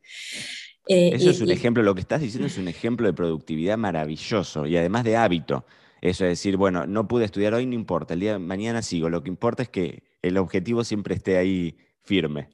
Eh, 0.88 1.12
Eso 1.16 1.30
es 1.30 1.42
un 1.42 1.52
ejemplo, 1.52 1.82
lo 1.84 1.96
que 1.96 2.02
estás 2.02 2.22
diciendo 2.22 2.48
es 2.48 2.58
un 2.58 2.68
ejemplo 2.68 3.08
de 3.08 3.14
productividad 3.14 3.78
maravilloso 3.78 4.66
y 4.68 4.78
además 4.78 5.04
de 5.04 5.18
hábito. 5.18 5.66
Eso 6.02 6.26
es 6.26 6.32
decir, 6.32 6.58
bueno, 6.58 6.86
no 6.86 7.08
pude 7.08 7.26
estudiar 7.26 7.54
hoy, 7.54 7.66
no 7.66 7.74
importa, 7.74 8.14
el 8.14 8.20
día 8.20 8.34
de 8.34 8.40
mañana 8.40 8.82
sigo. 8.82 9.10
Lo 9.10 9.24
que 9.24 9.30
importa 9.30 9.64
es 9.64 9.70
que 9.70 10.04
el 10.22 10.38
objetivo 10.38 10.84
siempre 10.84 11.16
esté 11.16 11.38
ahí 11.38 11.78
firme. 12.04 12.50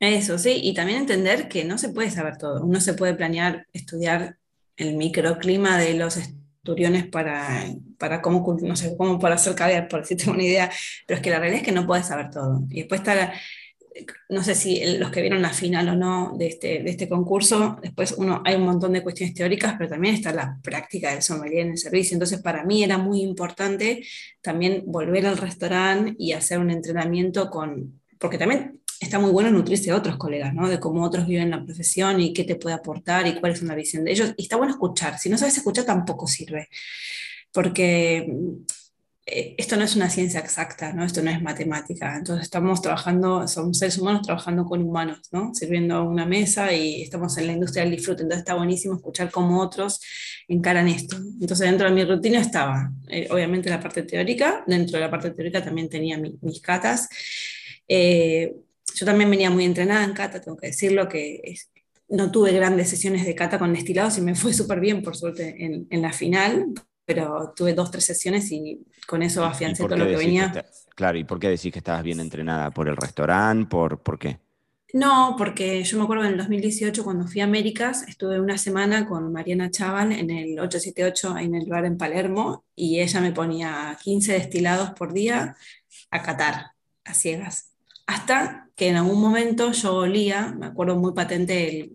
Eso, 0.00 0.38
sí, 0.38 0.60
y 0.62 0.74
también 0.74 0.98
entender 0.98 1.48
que 1.48 1.64
no 1.64 1.78
se 1.78 1.90
puede 1.90 2.10
saber 2.10 2.36
todo. 2.36 2.64
Uno 2.64 2.80
se 2.80 2.94
puede 2.94 3.14
planear 3.14 3.66
estudiar 3.72 4.38
el 4.76 4.96
microclima 4.96 5.78
de 5.78 5.94
los 5.94 6.16
esturiones 6.16 7.06
para, 7.06 7.66
para 7.98 8.20
cómo, 8.20 8.56
no 8.60 8.76
sé, 8.76 8.96
cómo 8.96 9.18
para 9.18 9.36
hacer 9.36 9.54
caviar, 9.54 9.88
por 9.88 10.04
si 10.04 10.16
tengo 10.16 10.32
una 10.32 10.42
idea, 10.42 10.70
pero 11.06 11.18
es 11.18 11.22
que 11.22 11.30
la 11.30 11.38
realidad 11.38 11.60
es 11.60 11.66
que 11.66 11.72
no 11.72 11.86
puedes 11.86 12.06
saber 12.06 12.30
todo. 12.30 12.64
Y 12.70 12.80
después 12.80 13.00
está 13.00 13.32
no 14.28 14.42
sé 14.42 14.54
si 14.54 14.98
los 14.98 15.10
que 15.10 15.20
vieron 15.20 15.42
la 15.42 15.50
final 15.50 15.88
o 15.88 15.96
no 15.96 16.34
de 16.36 16.48
este, 16.48 16.82
de 16.82 16.90
este 16.90 17.08
concurso, 17.08 17.78
después 17.80 18.14
uno, 18.18 18.42
hay 18.44 18.56
un 18.56 18.64
montón 18.64 18.92
de 18.92 19.02
cuestiones 19.02 19.34
teóricas, 19.34 19.74
pero 19.78 19.90
también 19.90 20.14
está 20.14 20.32
la 20.32 20.58
práctica 20.62 21.10
del 21.10 21.22
sommelier 21.22 21.66
en 21.66 21.72
el 21.72 21.78
servicio. 21.78 22.14
Entonces, 22.14 22.42
para 22.42 22.64
mí 22.64 22.82
era 22.82 22.98
muy 22.98 23.22
importante 23.22 24.04
también 24.40 24.82
volver 24.86 25.26
al 25.26 25.38
restaurante 25.38 26.14
y 26.18 26.32
hacer 26.32 26.58
un 26.58 26.70
entrenamiento 26.70 27.50
con, 27.50 28.00
porque 28.18 28.38
también 28.38 28.80
está 29.14 29.22
muy 29.24 29.30
bueno 29.30 29.52
nutrirse 29.52 29.84
de 29.84 29.92
otros 29.92 30.16
colegas, 30.16 30.52
¿no? 30.54 30.68
De 30.68 30.80
cómo 30.80 31.04
otros 31.04 31.28
viven 31.28 31.50
la 31.50 31.64
profesión 31.64 32.20
y 32.20 32.32
qué 32.32 32.42
te 32.42 32.56
puede 32.56 32.74
aportar 32.74 33.28
y 33.28 33.38
cuál 33.38 33.52
es 33.52 33.62
una 33.62 33.76
visión 33.76 34.02
de 34.04 34.10
ellos. 34.10 34.34
Y 34.36 34.42
está 34.42 34.56
bueno 34.56 34.72
escuchar. 34.72 35.20
Si 35.20 35.28
no 35.28 35.38
sabes 35.38 35.56
escuchar, 35.56 35.84
tampoco 35.84 36.26
sirve. 36.26 36.68
Porque 37.52 38.26
eh, 39.24 39.54
esto 39.56 39.76
no 39.76 39.84
es 39.84 39.94
una 39.94 40.10
ciencia 40.10 40.40
exacta, 40.40 40.92
¿no? 40.92 41.04
esto 41.04 41.22
no 41.22 41.30
es 41.30 41.40
matemática. 41.40 42.16
Entonces 42.16 42.42
estamos 42.42 42.82
trabajando, 42.82 43.46
somos 43.46 43.78
seres 43.78 43.98
humanos 43.98 44.22
trabajando 44.22 44.64
con 44.64 44.82
humanos, 44.82 45.20
¿no? 45.30 45.54
sirviendo 45.54 46.02
una 46.02 46.26
mesa 46.26 46.72
y 46.72 47.02
estamos 47.02 47.38
en 47.38 47.46
la 47.46 47.52
industria 47.52 47.84
del 47.84 47.94
disfrute. 47.94 48.22
Entonces 48.24 48.40
está 48.40 48.54
buenísimo 48.54 48.96
escuchar 48.96 49.30
cómo 49.30 49.60
otros 49.60 50.00
encaran 50.48 50.88
esto. 50.88 51.18
Entonces 51.40 51.70
dentro 51.70 51.88
de 51.88 51.94
mi 51.94 52.04
rutina 52.04 52.40
estaba, 52.40 52.90
eh, 53.08 53.28
obviamente, 53.30 53.70
la 53.70 53.78
parte 53.78 54.02
teórica. 54.02 54.64
Dentro 54.66 54.98
de 54.98 55.04
la 55.04 55.10
parte 55.10 55.30
teórica 55.30 55.62
también 55.62 55.88
tenía 55.88 56.18
mis 56.18 56.60
catas. 56.60 57.08
Eh, 57.86 58.52
yo 58.94 59.06
también 59.06 59.30
venía 59.30 59.50
muy 59.50 59.64
entrenada 59.64 60.04
en 60.04 60.12
cata, 60.12 60.40
tengo 60.40 60.56
que 60.56 60.68
decirlo, 60.68 61.08
que 61.08 61.56
no 62.08 62.30
tuve 62.30 62.52
grandes 62.52 62.90
sesiones 62.90 63.24
de 63.24 63.34
cata 63.34 63.58
con 63.58 63.72
destilados 63.72 64.18
y 64.18 64.20
me 64.20 64.34
fue 64.34 64.52
súper 64.52 64.80
bien, 64.80 65.02
por 65.02 65.16
suerte, 65.16 65.64
en, 65.64 65.86
en 65.90 66.02
la 66.02 66.12
final, 66.12 66.72
pero 67.04 67.52
tuve 67.54 67.74
dos, 67.74 67.90
tres 67.90 68.04
sesiones 68.04 68.50
y 68.50 68.86
con 69.06 69.22
eso 69.22 69.44
afiancé 69.44 69.84
todo 69.84 69.96
lo 69.96 70.06
que 70.06 70.16
venía. 70.16 70.64
claro, 70.94 71.18
¿y 71.18 71.24
por 71.24 71.38
qué 71.38 71.48
decís 71.48 71.72
que 71.72 71.78
estabas 71.78 72.02
bien 72.02 72.20
entrenada? 72.20 72.70
¿Por 72.70 72.88
el 72.88 72.96
restaurante? 72.96 73.68
¿Por, 73.68 73.98
¿Por 74.00 74.18
qué? 74.18 74.38
No, 74.92 75.34
porque 75.36 75.82
yo 75.82 75.98
me 75.98 76.04
acuerdo 76.04 76.24
en 76.24 76.32
el 76.32 76.38
2018 76.38 77.02
cuando 77.02 77.26
fui 77.26 77.40
a 77.40 77.44
Américas, 77.44 78.04
estuve 78.06 78.38
una 78.38 78.56
semana 78.56 79.08
con 79.08 79.32
Mariana 79.32 79.68
Chaval 79.68 80.12
en 80.12 80.30
el 80.30 80.58
878 80.60 81.36
en 81.38 81.56
el 81.56 81.66
bar 81.68 81.84
en 81.84 81.98
Palermo 81.98 82.64
y 82.76 83.00
ella 83.00 83.20
me 83.20 83.32
ponía 83.32 83.98
15 84.00 84.34
destilados 84.34 84.90
por 84.90 85.12
día 85.12 85.56
a 86.12 86.22
catar, 86.22 86.74
a 87.04 87.12
ciegas. 87.12 87.73
Hasta 88.06 88.68
que 88.76 88.88
en 88.88 88.96
algún 88.96 89.20
momento 89.20 89.72
yo 89.72 89.94
olía, 89.94 90.52
me 90.58 90.66
acuerdo 90.66 90.96
muy 90.96 91.12
patente 91.12 91.92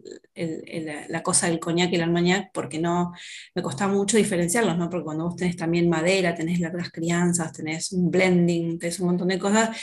la 1.09 1.21
cosa 1.21 1.47
del 1.47 1.59
coñac 1.59 1.91
y 1.91 1.95
el 1.95 2.03
armagnac, 2.03 2.51
porque 2.53 2.79
no, 2.79 3.11
me 3.53 3.61
costaba 3.61 3.91
mucho 3.93 4.17
diferenciarlos, 4.17 4.77
¿no? 4.77 4.89
Porque 4.89 5.03
cuando 5.03 5.25
vos 5.25 5.35
tenés 5.35 5.57
también 5.57 5.89
madera, 5.89 6.35
tenés 6.35 6.59
largas 6.59 6.91
crianzas, 6.91 7.51
tenés 7.51 7.91
un 7.91 8.09
blending, 8.09 8.79
tenés 8.79 8.99
un 9.01 9.07
montón 9.07 9.27
de 9.27 9.39
cosas, 9.39 9.77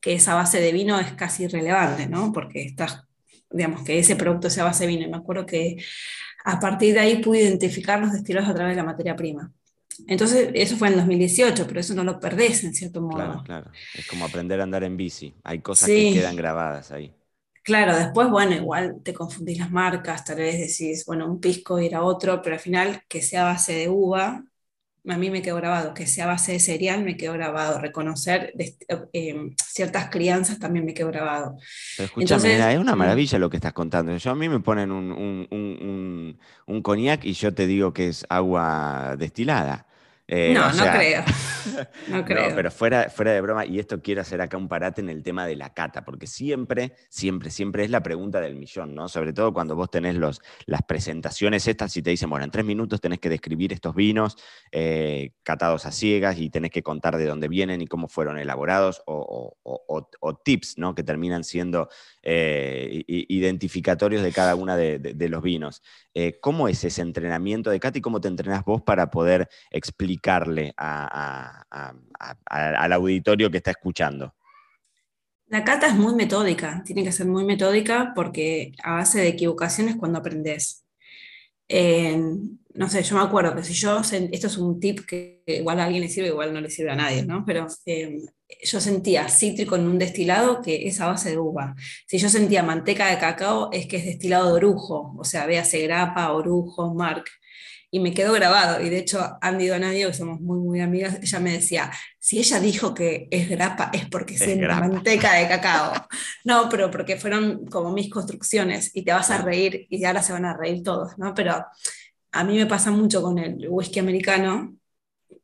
que 0.00 0.14
esa 0.14 0.34
base 0.34 0.60
de 0.60 0.72
vino 0.72 0.98
es 1.00 1.12
casi 1.12 1.44
irrelevante, 1.44 2.06
¿no? 2.08 2.32
Porque 2.32 2.62
estás, 2.62 3.04
digamos, 3.50 3.82
que 3.84 3.98
ese 3.98 4.16
producto 4.16 4.50
sea 4.50 4.64
base 4.64 4.84
de 4.84 4.88
vino. 4.88 5.04
Y 5.04 5.10
me 5.10 5.16
acuerdo 5.16 5.46
que 5.46 5.76
a 6.44 6.60
partir 6.60 6.94
de 6.94 7.00
ahí 7.00 7.16
pude 7.22 7.42
identificar 7.42 8.00
los 8.00 8.12
destilados 8.12 8.50
a 8.50 8.54
través 8.54 8.72
de 8.72 8.82
la 8.82 8.86
materia 8.86 9.16
prima. 9.16 9.52
Entonces, 10.06 10.50
eso 10.54 10.76
fue 10.76 10.88
en 10.88 10.96
2018, 10.96 11.66
pero 11.66 11.80
eso 11.80 11.94
no 11.94 12.04
lo 12.04 12.18
perdés 12.20 12.64
en 12.64 12.74
cierto 12.74 13.00
modo. 13.00 13.14
Claro, 13.14 13.42
claro. 13.44 13.70
Es 13.92 14.06
como 14.06 14.24
aprender 14.24 14.60
a 14.60 14.64
andar 14.64 14.84
en 14.84 14.96
bici. 14.96 15.34
Hay 15.44 15.60
cosas 15.60 15.88
que 15.88 16.08
quedan 16.08 16.36
grabadas 16.36 16.90
ahí. 16.92 17.14
Claro, 17.64 17.96
después, 17.96 18.28
bueno, 18.28 18.56
igual 18.56 19.00
te 19.04 19.14
confundís 19.14 19.58
las 19.58 19.70
marcas, 19.70 20.24
tal 20.24 20.38
vez 20.38 20.58
decís, 20.58 21.04
bueno, 21.06 21.26
un 21.26 21.40
pisco 21.40 21.78
era 21.78 22.02
otro, 22.02 22.42
pero 22.42 22.56
al 22.56 22.60
final 22.60 23.02
que 23.08 23.22
sea 23.22 23.44
base 23.44 23.72
de 23.74 23.88
uva, 23.88 24.44
a 25.08 25.16
mí 25.16 25.30
me 25.30 25.42
quedó 25.42 25.56
grabado, 25.56 25.94
que 25.94 26.06
sea 26.06 26.26
base 26.26 26.52
de 26.52 26.60
cereal 26.60 27.02
me 27.02 27.16
quedó 27.16 27.32
grabado, 27.32 27.80
reconocer 27.80 28.54
em, 29.12 29.54
ciertas 29.56 30.10
crianzas 30.10 30.60
también 30.60 30.84
me 30.84 30.94
quedó 30.94 31.08
grabado. 31.08 31.56
Pero 31.96 32.06
escúchame, 32.06 32.72
es 32.72 32.78
una 32.78 32.94
mm. 32.94 32.98
maravilla 32.98 33.38
lo 33.38 33.50
que 33.50 33.56
estás 33.56 33.72
contando. 33.72 34.16
Yo 34.16 34.30
a 34.30 34.34
mí 34.36 34.48
me 34.48 34.60
ponen 34.60 34.92
un, 34.92 35.10
un, 35.10 35.48
un, 35.50 36.38
un, 36.66 36.82
cognac 36.82 37.24
y 37.24 37.32
yo 37.32 37.52
te 37.52 37.66
digo 37.66 37.92
que 37.92 38.08
es 38.08 38.24
agua 38.28 39.16
destilada. 39.18 39.86
Eh, 40.28 40.52
no, 40.54 40.72
no 40.72 40.84
creo. 40.90 41.24
No 42.08 42.24
creo. 42.24 42.56
pero 42.56 42.72
fuera, 42.72 43.08
fuera 43.08 43.32
de 43.32 43.40
broma, 43.40 43.64
y 43.64 43.78
esto 43.78 44.02
quiero 44.02 44.20
hacer 44.20 44.40
acá 44.40 44.56
un 44.56 44.66
parate 44.66 45.00
en 45.00 45.08
el 45.08 45.22
tema 45.22 45.46
de 45.46 45.54
la 45.54 45.72
cata, 45.72 46.04
porque 46.04 46.26
siempre, 46.26 46.94
siempre, 47.08 47.50
siempre 47.50 47.84
es 47.84 47.90
la 47.90 48.02
pregunta 48.02 48.40
del 48.40 48.56
millón, 48.56 48.96
¿no? 48.96 49.08
Sobre 49.08 49.32
todo 49.32 49.52
cuando 49.52 49.76
vos 49.76 49.88
tenés 49.88 50.16
los, 50.16 50.40
las 50.66 50.82
presentaciones 50.82 51.68
estas 51.68 51.96
y 51.96 52.02
te 52.02 52.10
dicen, 52.10 52.28
bueno, 52.28 52.44
en 52.44 52.50
tres 52.50 52.64
minutos 52.64 53.00
tenés 53.00 53.20
que 53.20 53.28
describir 53.28 53.72
estos 53.72 53.94
vinos 53.94 54.36
eh, 54.72 55.34
catados 55.44 55.86
a 55.86 55.92
ciegas 55.92 56.36
y 56.38 56.50
tenés 56.50 56.72
que 56.72 56.82
contar 56.82 57.16
de 57.16 57.26
dónde 57.26 57.46
vienen 57.46 57.80
y 57.80 57.86
cómo 57.86 58.08
fueron 58.08 58.38
elaborados, 58.38 59.02
o, 59.06 59.56
tips, 60.44 60.78
¿no? 60.78 60.96
Que 60.96 61.04
terminan 61.04 61.44
siendo 61.44 61.88
eh, 62.22 63.04
identificatorios 63.06 64.22
de 64.22 64.32
cada 64.32 64.56
una 64.56 64.76
de, 64.76 65.28
los 65.28 65.42
vinos. 65.42 65.80
¿Cómo 66.40 66.66
es 66.66 66.82
ese 66.82 67.02
entrenamiento 67.02 67.70
de 67.70 67.78
cata 67.78 67.98
y 67.98 68.00
cómo 68.00 68.20
te 68.20 68.28
entrenás 68.28 68.64
vos 68.64 68.82
para 68.82 69.10
poder 69.10 69.48
explicar 69.70 70.21
al 70.76 71.64
auditorio 72.92 73.50
que 73.50 73.58
está 73.58 73.72
escuchando? 73.72 74.34
La 75.46 75.64
cata 75.64 75.86
es 75.86 75.94
muy 75.94 76.14
metódica, 76.14 76.82
tiene 76.84 77.04
que 77.04 77.12
ser 77.12 77.26
muy 77.26 77.44
metódica 77.44 78.12
porque 78.14 78.72
a 78.82 78.94
base 78.94 79.20
de 79.20 79.28
equivocaciones 79.28 79.96
cuando 79.96 80.18
aprendes. 80.18 80.84
No 82.74 82.88
sé, 82.88 83.02
yo 83.02 83.16
me 83.16 83.22
acuerdo 83.22 83.54
que 83.54 83.62
si 83.62 83.74
yo, 83.74 84.00
esto 84.00 84.46
es 84.46 84.56
un 84.56 84.80
tip 84.80 85.00
que 85.06 85.42
igual 85.46 85.78
a 85.78 85.84
alguien 85.84 86.02
le 86.02 86.08
sirve, 86.08 86.28
igual 86.28 86.54
no 86.54 86.60
le 86.60 86.70
sirve 86.70 86.92
a 86.92 86.96
nadie, 86.96 87.22
¿no? 87.22 87.44
Pero 87.44 87.66
eh, 87.84 88.18
yo 88.64 88.80
sentía 88.80 89.28
cítrico 89.28 89.76
en 89.76 89.86
un 89.86 89.98
destilado 89.98 90.62
que 90.62 90.86
es 90.86 90.98
a 91.00 91.08
base 91.08 91.30
de 91.30 91.38
uva. 91.38 91.74
Si 92.06 92.16
yo 92.16 92.30
sentía 92.30 92.62
manteca 92.62 93.08
de 93.08 93.18
cacao, 93.18 93.68
es 93.72 93.86
que 93.86 93.98
es 93.98 94.06
destilado 94.06 94.48
de 94.48 94.54
orujo, 94.54 95.14
o 95.18 95.24
sea, 95.24 95.44
véase 95.44 95.82
grapa, 95.82 96.32
orujo, 96.32 96.94
mark 96.94 97.24
y 97.94 98.00
me 98.00 98.14
quedó 98.14 98.32
grabado. 98.32 98.82
Y 98.82 98.88
de 98.88 98.98
hecho, 98.98 99.36
Andy 99.42 99.66
Donadio, 99.68 100.08
que 100.08 100.14
somos 100.14 100.40
muy, 100.40 100.58
muy 100.58 100.80
amigas, 100.80 101.18
ella 101.20 101.40
me 101.40 101.52
decía, 101.52 101.92
si 102.18 102.38
ella 102.38 102.58
dijo 102.58 102.94
que 102.94 103.28
es 103.30 103.50
grapa, 103.50 103.90
es 103.92 104.08
porque 104.08 104.34
es 104.34 104.58
manteca 104.58 105.34
de 105.34 105.46
cacao. 105.48 105.92
no, 106.44 106.70
pero 106.70 106.90
porque 106.90 107.18
fueron 107.18 107.66
como 107.66 107.92
mis 107.92 108.08
construcciones 108.08 108.90
y 108.94 109.04
te 109.04 109.12
vas 109.12 109.30
a 109.30 109.42
reír 109.42 109.86
y 109.90 110.02
ahora 110.06 110.22
se 110.22 110.32
van 110.32 110.46
a 110.46 110.56
reír 110.56 110.82
todos, 110.82 111.18
¿no? 111.18 111.34
Pero 111.34 111.66
a 112.32 112.44
mí 112.44 112.56
me 112.56 112.64
pasa 112.64 112.90
mucho 112.90 113.20
con 113.20 113.38
el 113.38 113.68
whisky 113.68 113.98
americano, 114.00 114.74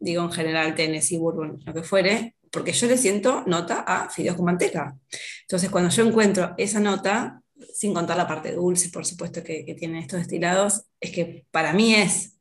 digo 0.00 0.22
en 0.24 0.32
general 0.32 0.74
Tennessee, 0.74 1.18
Bourbon, 1.18 1.60
lo 1.66 1.74
que 1.74 1.82
fuere, 1.82 2.34
porque 2.50 2.72
yo 2.72 2.86
le 2.86 2.96
siento 2.96 3.44
nota 3.46 3.80
a 3.80 4.08
fideos 4.08 4.36
con 4.36 4.46
manteca. 4.46 4.96
Entonces, 5.42 5.68
cuando 5.68 5.90
yo 5.90 6.02
encuentro 6.02 6.54
esa 6.56 6.80
nota, 6.80 7.42
sin 7.74 7.92
contar 7.92 8.16
la 8.16 8.26
parte 8.26 8.52
dulce, 8.52 8.88
por 8.88 9.04
supuesto, 9.04 9.42
que, 9.42 9.66
que 9.66 9.74
tienen 9.74 9.98
estos 9.98 10.20
destilados, 10.20 10.84
es 10.98 11.10
que 11.10 11.44
para 11.50 11.74
mí 11.74 11.94
es 11.94 12.37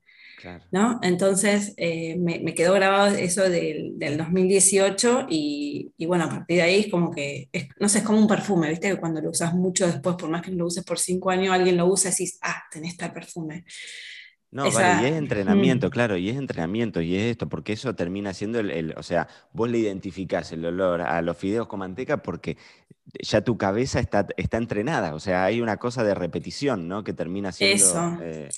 ¿no? 0.72 1.00
Entonces 1.01 1.74
eh, 1.77 2.17
me, 2.17 2.53
quedó 2.53 2.74
grabado 2.74 3.15
eso 3.15 3.50
del, 3.50 3.98
2018 4.00 5.27
y, 5.29 5.94
bueno, 6.06 6.25
a 6.25 6.29
partir 6.29 6.58
de 6.58 6.63
ahí 6.63 6.79
es 6.82 6.91
como 6.91 7.12
que, 7.12 7.50
no 7.79 7.89
sé, 7.89 8.00
es 8.00 8.03
como 8.03 8.20
un 8.20 8.27
perfume, 8.27 8.70
¿viste? 8.70 8.89
Que 8.89 8.98
cuando 8.98 9.22
lo 9.22 9.32
usas 9.32 9.53
mucho 9.53 9.88
después, 9.88 10.15
por 10.15 10.29
más 10.29 10.41
que 10.41 10.51
lo 10.51 10.65
uses 10.65 10.84
por 10.84 11.00
cinco 11.00 11.29
años, 11.29 11.53
alguien 11.53 11.77
lo 11.77 11.88
usa 11.88 12.10
y 12.10 12.12
decís, 12.12 12.39
ah, 12.41 12.63
tenés 12.72 12.98
tal 12.98 13.13
perfume. 13.13 13.65
No, 14.50 14.72
vale, 14.72 15.03
y 15.03 15.12
es 15.12 15.17
entrenamiento, 15.17 15.89
claro, 15.89 16.15
y 16.15 16.29
es 16.29 16.38
entrenamiento, 16.38 17.01
y 17.01 17.15
es 17.17 17.24
esto, 17.24 17.50
porque 17.50 17.74
eso 17.74 17.96
termina 17.96 18.34
siendo 18.34 18.60
el, 18.60 18.94
o 18.96 19.03
sea, 19.03 19.27
vos 19.51 19.70
le 19.70 19.77
identificás 19.79 20.53
el 20.53 20.63
olor 20.65 21.01
a 21.01 21.22
los 21.22 21.36
fideos 21.36 21.67
con 21.67 21.79
manteca 21.79 22.24
porque 22.24 22.58
ya 23.21 23.41
tu 23.41 23.57
cabeza 23.57 23.99
está, 23.99 24.27
está 24.35 24.57
entrenada, 24.57 25.15
o 25.15 25.19
sea, 25.19 25.45
hay 25.45 25.61
una 25.61 25.77
cosa 25.77 26.03
de 26.03 26.13
repetición, 26.13 26.87
¿no? 26.87 27.03
Que 27.03 27.13
termina 27.13 27.51
siendo 27.51 28.19
eh, 28.21 28.49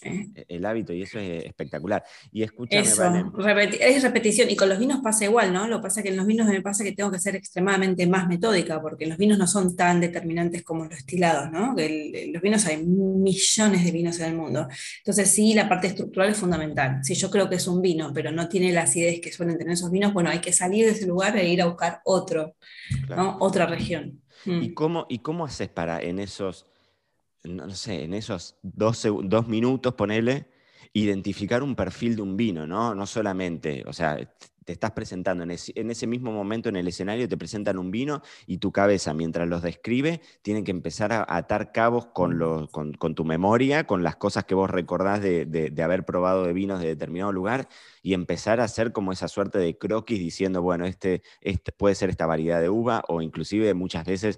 el 0.47 0.65
hábito 0.65 0.91
y 0.93 1.03
eso 1.03 1.19
es 1.19 1.45
espectacular. 1.45 2.03
Y 2.31 2.43
escúchame, 2.43 2.81
eso, 2.81 3.03
es 3.79 4.03
repetición 4.03 4.49
y 4.49 4.55
con 4.55 4.69
los 4.69 4.79
vinos 4.79 5.01
pasa 5.03 5.25
igual, 5.25 5.53
¿no? 5.53 5.67
Lo 5.67 5.77
que 5.77 5.83
pasa 5.83 5.99
es 5.99 6.03
que 6.05 6.09
en 6.09 6.17
los 6.17 6.25
vinos 6.25 6.47
me 6.47 6.61
pasa 6.61 6.83
que 6.83 6.93
tengo 6.93 7.11
que 7.11 7.19
ser 7.19 7.35
extremadamente 7.35 8.07
más 8.07 8.27
metódica, 8.27 8.81
porque 8.81 9.05
los 9.05 9.17
vinos 9.17 9.37
no 9.37 9.47
son 9.47 9.75
tan 9.75 9.99
determinantes 9.99 10.63
como 10.63 10.85
los 10.85 10.97
estilados, 10.97 11.51
¿no? 11.51 11.75
los 11.77 12.41
vinos 12.41 12.65
hay 12.65 12.83
millones 12.85 13.83
de 13.83 13.91
vinos 13.91 14.19
en 14.19 14.25
el 14.25 14.35
mundo. 14.35 14.67
Entonces 14.99 15.29
sí, 15.29 15.53
la 15.53 15.69
parte 15.69 15.87
estructural 15.87 16.29
es 16.29 16.37
fundamental. 16.37 16.99
Si 17.03 17.13
yo 17.13 17.29
creo 17.29 17.49
que 17.49 17.55
es 17.55 17.67
un 17.67 17.81
vino, 17.81 18.11
pero 18.13 18.31
no 18.31 18.49
tiene 18.49 18.71
la 18.71 18.83
acidez 18.83 19.21
que 19.21 19.31
suelen 19.31 19.57
tener 19.57 19.73
esos 19.73 19.91
vinos, 19.91 20.13
bueno, 20.13 20.29
hay 20.29 20.39
que 20.39 20.53
salir 20.53 20.85
de 20.85 20.91
ese 20.91 21.05
lugar 21.05 21.37
e 21.37 21.47
ir 21.47 21.61
a 21.61 21.65
buscar 21.65 22.01
otro, 22.03 22.55
¿no? 23.09 23.37
Otra 23.39 23.65
región. 23.65 24.21
¿Y, 24.45 24.69
mm. 24.69 24.73
cómo, 24.73 25.05
¿Y 25.09 25.19
cómo 25.19 25.45
haces 25.45 25.69
para 25.69 26.01
en 26.01 26.19
esos, 26.19 26.65
no, 27.43 27.69
sé, 27.71 28.03
en 28.03 28.13
esos 28.13 28.55
dos, 28.61 29.07
dos 29.23 29.47
minutos, 29.47 29.93
ponele, 29.93 30.47
identificar 30.93 31.63
un 31.63 31.75
perfil 31.75 32.15
de 32.15 32.21
un 32.21 32.37
vino, 32.37 32.65
¿no? 32.65 32.95
No 32.95 33.05
solamente, 33.05 33.83
o 33.87 33.93
sea, 33.93 34.17
te 34.69 34.73
estás 34.73 34.91
presentando 34.91 35.43
en 35.43 35.49
ese, 35.49 36.05
mismo 36.05 36.31
momento 36.31 36.69
en 36.69 36.75
el 36.75 36.87
escenario, 36.87 37.27
te 37.27 37.37
presentan 37.37 37.79
un 37.79 37.89
vino 37.89 38.21
y 38.45 38.59
tu 38.59 38.71
cabeza, 38.71 39.15
mientras 39.15 39.47
los 39.47 39.63
describe, 39.63 40.21
tiene 40.43 40.63
que 40.63 40.69
empezar 40.69 41.11
a 41.11 41.25
atar 41.27 41.71
cabos 41.71 42.05
con, 42.05 42.67
con, 42.67 43.15
tu 43.15 43.25
memoria, 43.25 43.87
con 43.87 44.03
las 44.03 44.17
cosas 44.17 44.43
que 44.43 44.53
vos 44.53 44.69
recordás 44.69 45.21
de, 45.21 45.73
haber 45.83 46.05
probado 46.05 46.43
de 46.43 46.53
vinos 46.53 46.81
de 46.81 46.85
determinado 46.85 47.31
lugar 47.31 47.67
y 48.03 48.13
empezar 48.13 48.59
a 48.59 48.65
hacer 48.65 48.91
como 48.91 49.11
esa 49.11 49.27
suerte 49.27 49.57
de 49.57 49.75
croquis 49.75 50.19
diciendo, 50.19 50.61
bueno, 50.61 50.85
este, 50.85 51.23
este 51.41 51.71
puede 51.71 51.95
ser 51.95 52.11
esta 52.11 52.27
variedad 52.27 52.61
de 52.61 52.69
uva 52.69 53.03
o 53.07 53.23
inclusive 53.23 53.73
muchas 53.73 54.05
veces 54.05 54.37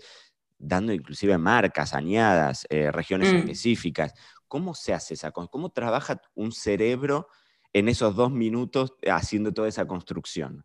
dando 0.57 0.93
inclusive 0.93 1.37
marcas, 1.39 1.93
añadas, 1.93 2.65
eh, 2.69 2.89
regiones 2.89 3.33
mm. 3.33 3.35
específicas. 3.35 4.13
¿Cómo 4.47 4.75
se 4.75 4.93
hace 4.93 5.15
esa 5.15 5.31
cosa? 5.31 5.49
¿Cómo 5.51 5.71
trabaja 5.71 6.21
un 6.35 6.53
cerebro 6.53 7.27
en 7.73 7.89
esos 7.89 8.15
dos 8.15 8.31
minutos 8.31 8.93
haciendo 9.07 9.53
toda 9.53 9.67
esa 9.67 9.85
construcción? 9.85 10.63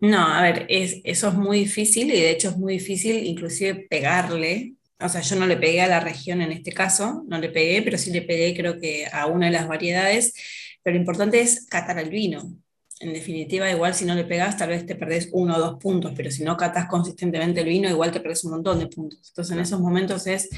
No, 0.00 0.18
a 0.18 0.42
ver, 0.42 0.66
es, 0.68 1.00
eso 1.04 1.28
es 1.28 1.34
muy 1.34 1.60
difícil 1.60 2.08
y 2.10 2.20
de 2.20 2.30
hecho 2.30 2.50
es 2.50 2.56
muy 2.56 2.74
difícil 2.74 3.26
inclusive 3.26 3.86
pegarle. 3.90 4.74
O 5.00 5.08
sea, 5.08 5.20
yo 5.20 5.36
no 5.36 5.46
le 5.46 5.56
pegué 5.56 5.80
a 5.80 5.88
la 5.88 6.00
región 6.00 6.40
en 6.40 6.52
este 6.52 6.72
caso, 6.72 7.24
no 7.26 7.38
le 7.38 7.50
pegué, 7.50 7.82
pero 7.82 7.98
sí 7.98 8.10
le 8.10 8.22
pegué 8.22 8.56
creo 8.56 8.80
que 8.80 9.06
a 9.12 9.26
una 9.26 9.46
de 9.46 9.52
las 9.52 9.66
variedades. 9.66 10.34
Pero 10.82 10.94
lo 10.94 11.00
importante 11.00 11.40
es 11.40 11.66
catar 11.66 11.98
el 11.98 12.10
vino. 12.10 12.52
En 13.00 13.12
definitiva, 13.12 13.70
igual 13.70 13.94
si 13.94 14.04
no 14.04 14.14
le 14.14 14.24
pegas, 14.24 14.56
tal 14.56 14.70
vez 14.70 14.86
te 14.86 14.96
perdés 14.96 15.28
uno 15.32 15.56
o 15.56 15.60
dos 15.60 15.78
puntos, 15.78 16.12
pero 16.16 16.30
si 16.30 16.42
no 16.42 16.56
catas 16.56 16.86
consistentemente 16.88 17.60
el 17.60 17.68
vino, 17.68 17.88
igual 17.88 18.10
te 18.10 18.20
perdés 18.20 18.44
un 18.44 18.52
montón 18.52 18.78
de 18.80 18.88
puntos. 18.88 19.20
Entonces, 19.28 19.54
en 19.54 19.60
esos 19.60 19.80
momentos 19.80 20.26
es, 20.26 20.48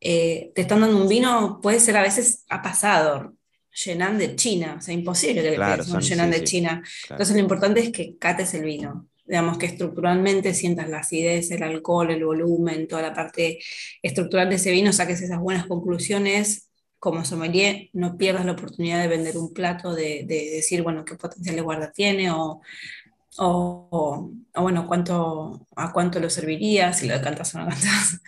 eh, 0.00 0.52
te 0.54 0.62
están 0.62 0.80
dando 0.80 0.96
un 0.96 1.08
vino, 1.08 1.60
puede 1.60 1.80
ser 1.80 1.96
a 1.96 2.02
veces 2.02 2.44
ha 2.48 2.62
pasado, 2.62 3.34
llenan 3.72 4.18
de 4.18 4.36
China, 4.36 4.76
o 4.78 4.82
sea, 4.82 4.94
imposible 4.94 5.42
que 5.42 5.50
le 5.50 5.58
un 5.58 6.00
llenan 6.00 6.30
de 6.30 6.44
China. 6.44 6.82
Entonces 7.08 7.34
lo 7.34 7.40
importante 7.40 7.80
es 7.80 7.90
que 7.90 8.16
cates 8.16 8.54
el 8.54 8.64
vino, 8.64 9.08
digamos 9.24 9.58
que 9.58 9.66
estructuralmente 9.66 10.54
sientas 10.54 10.88
la 10.88 10.98
acidez, 10.98 11.50
el 11.52 11.62
alcohol, 11.62 12.10
el 12.10 12.24
volumen, 12.24 12.88
toda 12.88 13.02
la 13.02 13.14
parte 13.14 13.60
estructural 14.02 14.48
de 14.48 14.56
ese 14.56 14.72
vino, 14.72 14.92
saques 14.92 15.22
esas 15.22 15.38
buenas 15.38 15.66
conclusiones. 15.66 16.66
Como 16.98 17.24
sommelier, 17.24 17.88
no 17.94 18.18
pierdas 18.18 18.44
la 18.44 18.52
oportunidad 18.52 19.00
de 19.00 19.08
vender 19.08 19.38
un 19.38 19.54
plato, 19.54 19.94
de, 19.94 20.26
decir, 20.26 20.82
bueno, 20.82 21.04
qué 21.04 21.14
potencial 21.14 21.56
de 21.56 21.62
guarda 21.62 21.92
tiene 21.92 22.30
o, 22.30 22.60
o, 23.38 24.30
bueno, 24.54 24.86
cuánto, 24.86 25.66
a 25.76 25.92
cuánto 25.92 26.20
lo 26.20 26.28
servirías, 26.28 26.98
si 26.98 27.06
lo 27.06 27.14
decantas 27.14 27.54
o 27.54 27.58
no 27.58 27.68
cantas 27.68 28.20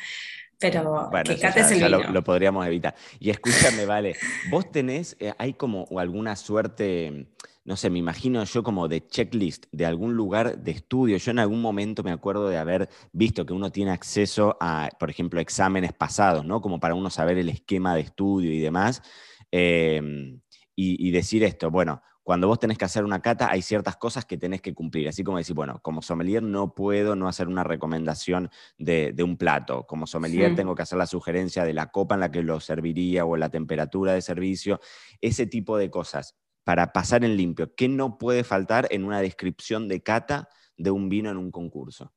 pero 0.71 1.11
que 1.25 1.39
cates 1.39 1.71
el 1.73 1.85
vino. 1.85 2.13
Lo, 2.13 2.23
podríamos 2.25 2.67
evitar. 2.67 2.95
Y 3.19 3.31
escúchame, 3.31 3.87
vale, 3.87 4.17
vos 4.51 4.71
tenés, 4.71 5.17
eh, 5.21 5.33
hay 5.39 5.55
como 5.55 5.87
alguna 5.99 6.37
suerte, 6.37 7.29
no 7.65 7.77
sé, 7.77 7.91
me 7.91 7.99
imagino 7.99 8.45
yo 8.45 8.63
como 8.63 8.89
de 8.89 9.07
checklist 9.07 9.67
de 9.73 9.87
algún 9.87 10.15
lugar 10.15 10.59
de 10.59 10.71
estudio. 10.71 11.17
Yo 11.17 11.31
en 11.31 11.39
algún 11.39 11.61
momento 11.61 12.03
me 12.03 12.13
acuerdo 12.13 12.49
de 12.49 12.59
haber 12.59 12.89
visto 13.13 13.45
que 13.45 13.53
uno 13.53 13.71
tiene 13.71 13.91
acceso 13.91 14.57
a, 14.61 14.89
por 14.99 15.11
ejemplo, 15.11 15.41
exámenes 15.41 15.93
pasados, 15.93 16.45
¿no? 16.45 16.61
Como 16.61 16.81
para 16.81 16.95
uno 16.95 17.11
saber 17.11 17.39
el 17.39 17.49
esquema 17.49 17.95
de 17.95 18.03
estudio 18.03 18.53
y 18.53 18.61
demás. 18.61 19.03
Em, 19.51 20.41
y 20.75 21.11
decir 21.13 21.45
esto, 21.45 21.71
bueno, 21.71 22.03
cuando 22.23 22.47
vos 22.47 22.61
tenés 22.61 22.79
que 22.79 22.85
hacer 22.85 23.05
una 23.05 23.21
cata, 23.21 23.51
hay 23.51 23.63
ciertas 23.63 23.97
cosas 23.97 24.25
que 24.25 24.39
tenés 24.39 24.63
que 24.63 24.75
cumplir. 24.75 25.09
Así 25.09 25.25
como 25.25 25.39
decir, 25.39 25.57
bueno, 25.57 25.81
como 25.83 26.03
sommelier 26.03 26.43
no 26.43 26.75
puedo 26.75 27.17
no 27.17 27.27
hacer 27.27 27.49
una 27.49 27.65
recomendación 27.65 28.51
de, 28.79 29.15
un 29.25 29.37
plato. 29.37 29.87
Como 29.87 30.07
sommelier 30.07 30.55
tengo 30.55 30.75
que 30.75 30.83
hacer 30.83 30.99
la 30.99 31.07
sugerencia 31.07 31.65
de 31.65 31.75
la 31.75 31.91
copa 31.91 32.15
en 32.15 32.21
la 32.21 32.31
que 32.31 32.43
lo 32.43 32.61
serviría 32.61 33.25
o 33.25 33.37
la 33.37 33.49
temperatura 33.49 34.13
de 34.13 34.23
servicio. 34.23 34.81
Ese 35.21 35.47
tipo 35.47 35.77
de 35.77 35.91
cosas. 35.91 36.37
para 36.65 36.93
pasar 36.93 37.25
en 37.25 37.37
limpio, 37.37 37.75
¿qué 37.75 37.89
no 37.89 38.19
puede 38.19 38.45
faltar 38.45 38.87
en 38.93 39.03
una 39.03 39.21
descripción 39.21 39.89
de 39.89 40.01
cata 40.01 40.49
de 40.77 40.93
un 40.93 41.09
vino 41.09 41.29
en 41.29 41.37
un 41.37 41.51
concurso? 41.51 42.13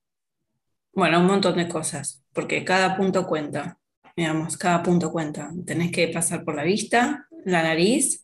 Bueno, 0.94 1.20
un 1.20 1.26
montón 1.26 1.58
de 1.58 1.68
cosas, 1.68 2.24
porque 2.32 2.64
cada 2.64 2.96
punto 2.96 3.26
cuenta, 3.26 3.80
digamos, 4.16 4.56
cada 4.56 4.84
punto 4.84 5.12
cuenta. 5.12 5.52
Tenés 5.66 5.92
que 5.92 6.08
pasar 6.10 6.44
por 6.44 6.56
la 6.56 6.64
vista, 6.64 7.28
la 7.44 7.64
nariz. 7.64 8.22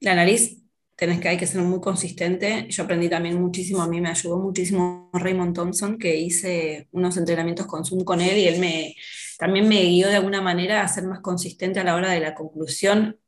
La 0.00 0.16
nariz 0.16 0.61
tenés 1.02 1.18
que, 1.18 1.28
hay 1.30 1.36
que 1.36 1.48
ser 1.48 1.62
muy 1.62 1.80
consistente. 1.80 2.68
Yo 2.68 2.84
aprendí 2.84 3.08
también 3.08 3.40
muchísimo, 3.40 3.82
a 3.82 3.88
mí 3.88 4.00
me 4.00 4.10
ayudó 4.10 4.38
muchísimo 4.38 5.10
Raymond 5.12 5.52
Thompson, 5.52 5.98
que 5.98 6.14
hice 6.14 6.86
unos 6.92 7.16
entrenamientos 7.16 7.66
con 7.66 7.84
Zoom 7.84 8.04
con 8.04 8.20
él 8.20 8.38
y 8.38 8.46
él 8.46 8.60
me, 8.60 8.94
también 9.36 9.66
me 9.66 9.82
guió 9.82 10.06
de 10.06 10.14
alguna 10.14 10.40
manera 10.40 10.80
a 10.80 10.86
ser 10.86 11.02
más 11.08 11.18
consistente 11.18 11.80
a 11.80 11.84
la 11.84 11.96
hora 11.96 12.12
de 12.12 12.20
la 12.20 12.36
conclusión, 12.36 13.18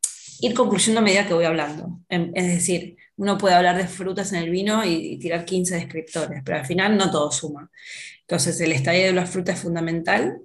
ir 0.40 0.54
concluyendo 0.54 1.00
a 1.00 1.02
medida 1.02 1.26
que 1.26 1.34
voy 1.34 1.46
hablando. 1.46 1.98
Em, 2.08 2.30
es 2.36 2.46
decir, 2.46 2.96
uno 3.16 3.36
puede 3.36 3.56
hablar 3.56 3.76
de 3.76 3.88
frutas 3.88 4.32
en 4.32 4.44
el 4.44 4.50
vino 4.50 4.84
y, 4.84 5.18
tirar 5.18 5.44
15 5.44 5.74
descriptores, 5.74 6.42
pero 6.44 6.58
al 6.58 6.66
final 6.66 6.96
no 6.96 7.10
todo 7.10 7.32
suma. 7.32 7.72
Entonces, 8.20 8.60
el 8.60 8.70
estadio 8.70 9.06
de 9.06 9.12
la 9.14 9.26
fruta 9.26 9.50
es 9.50 9.58
fundamental 9.58 10.38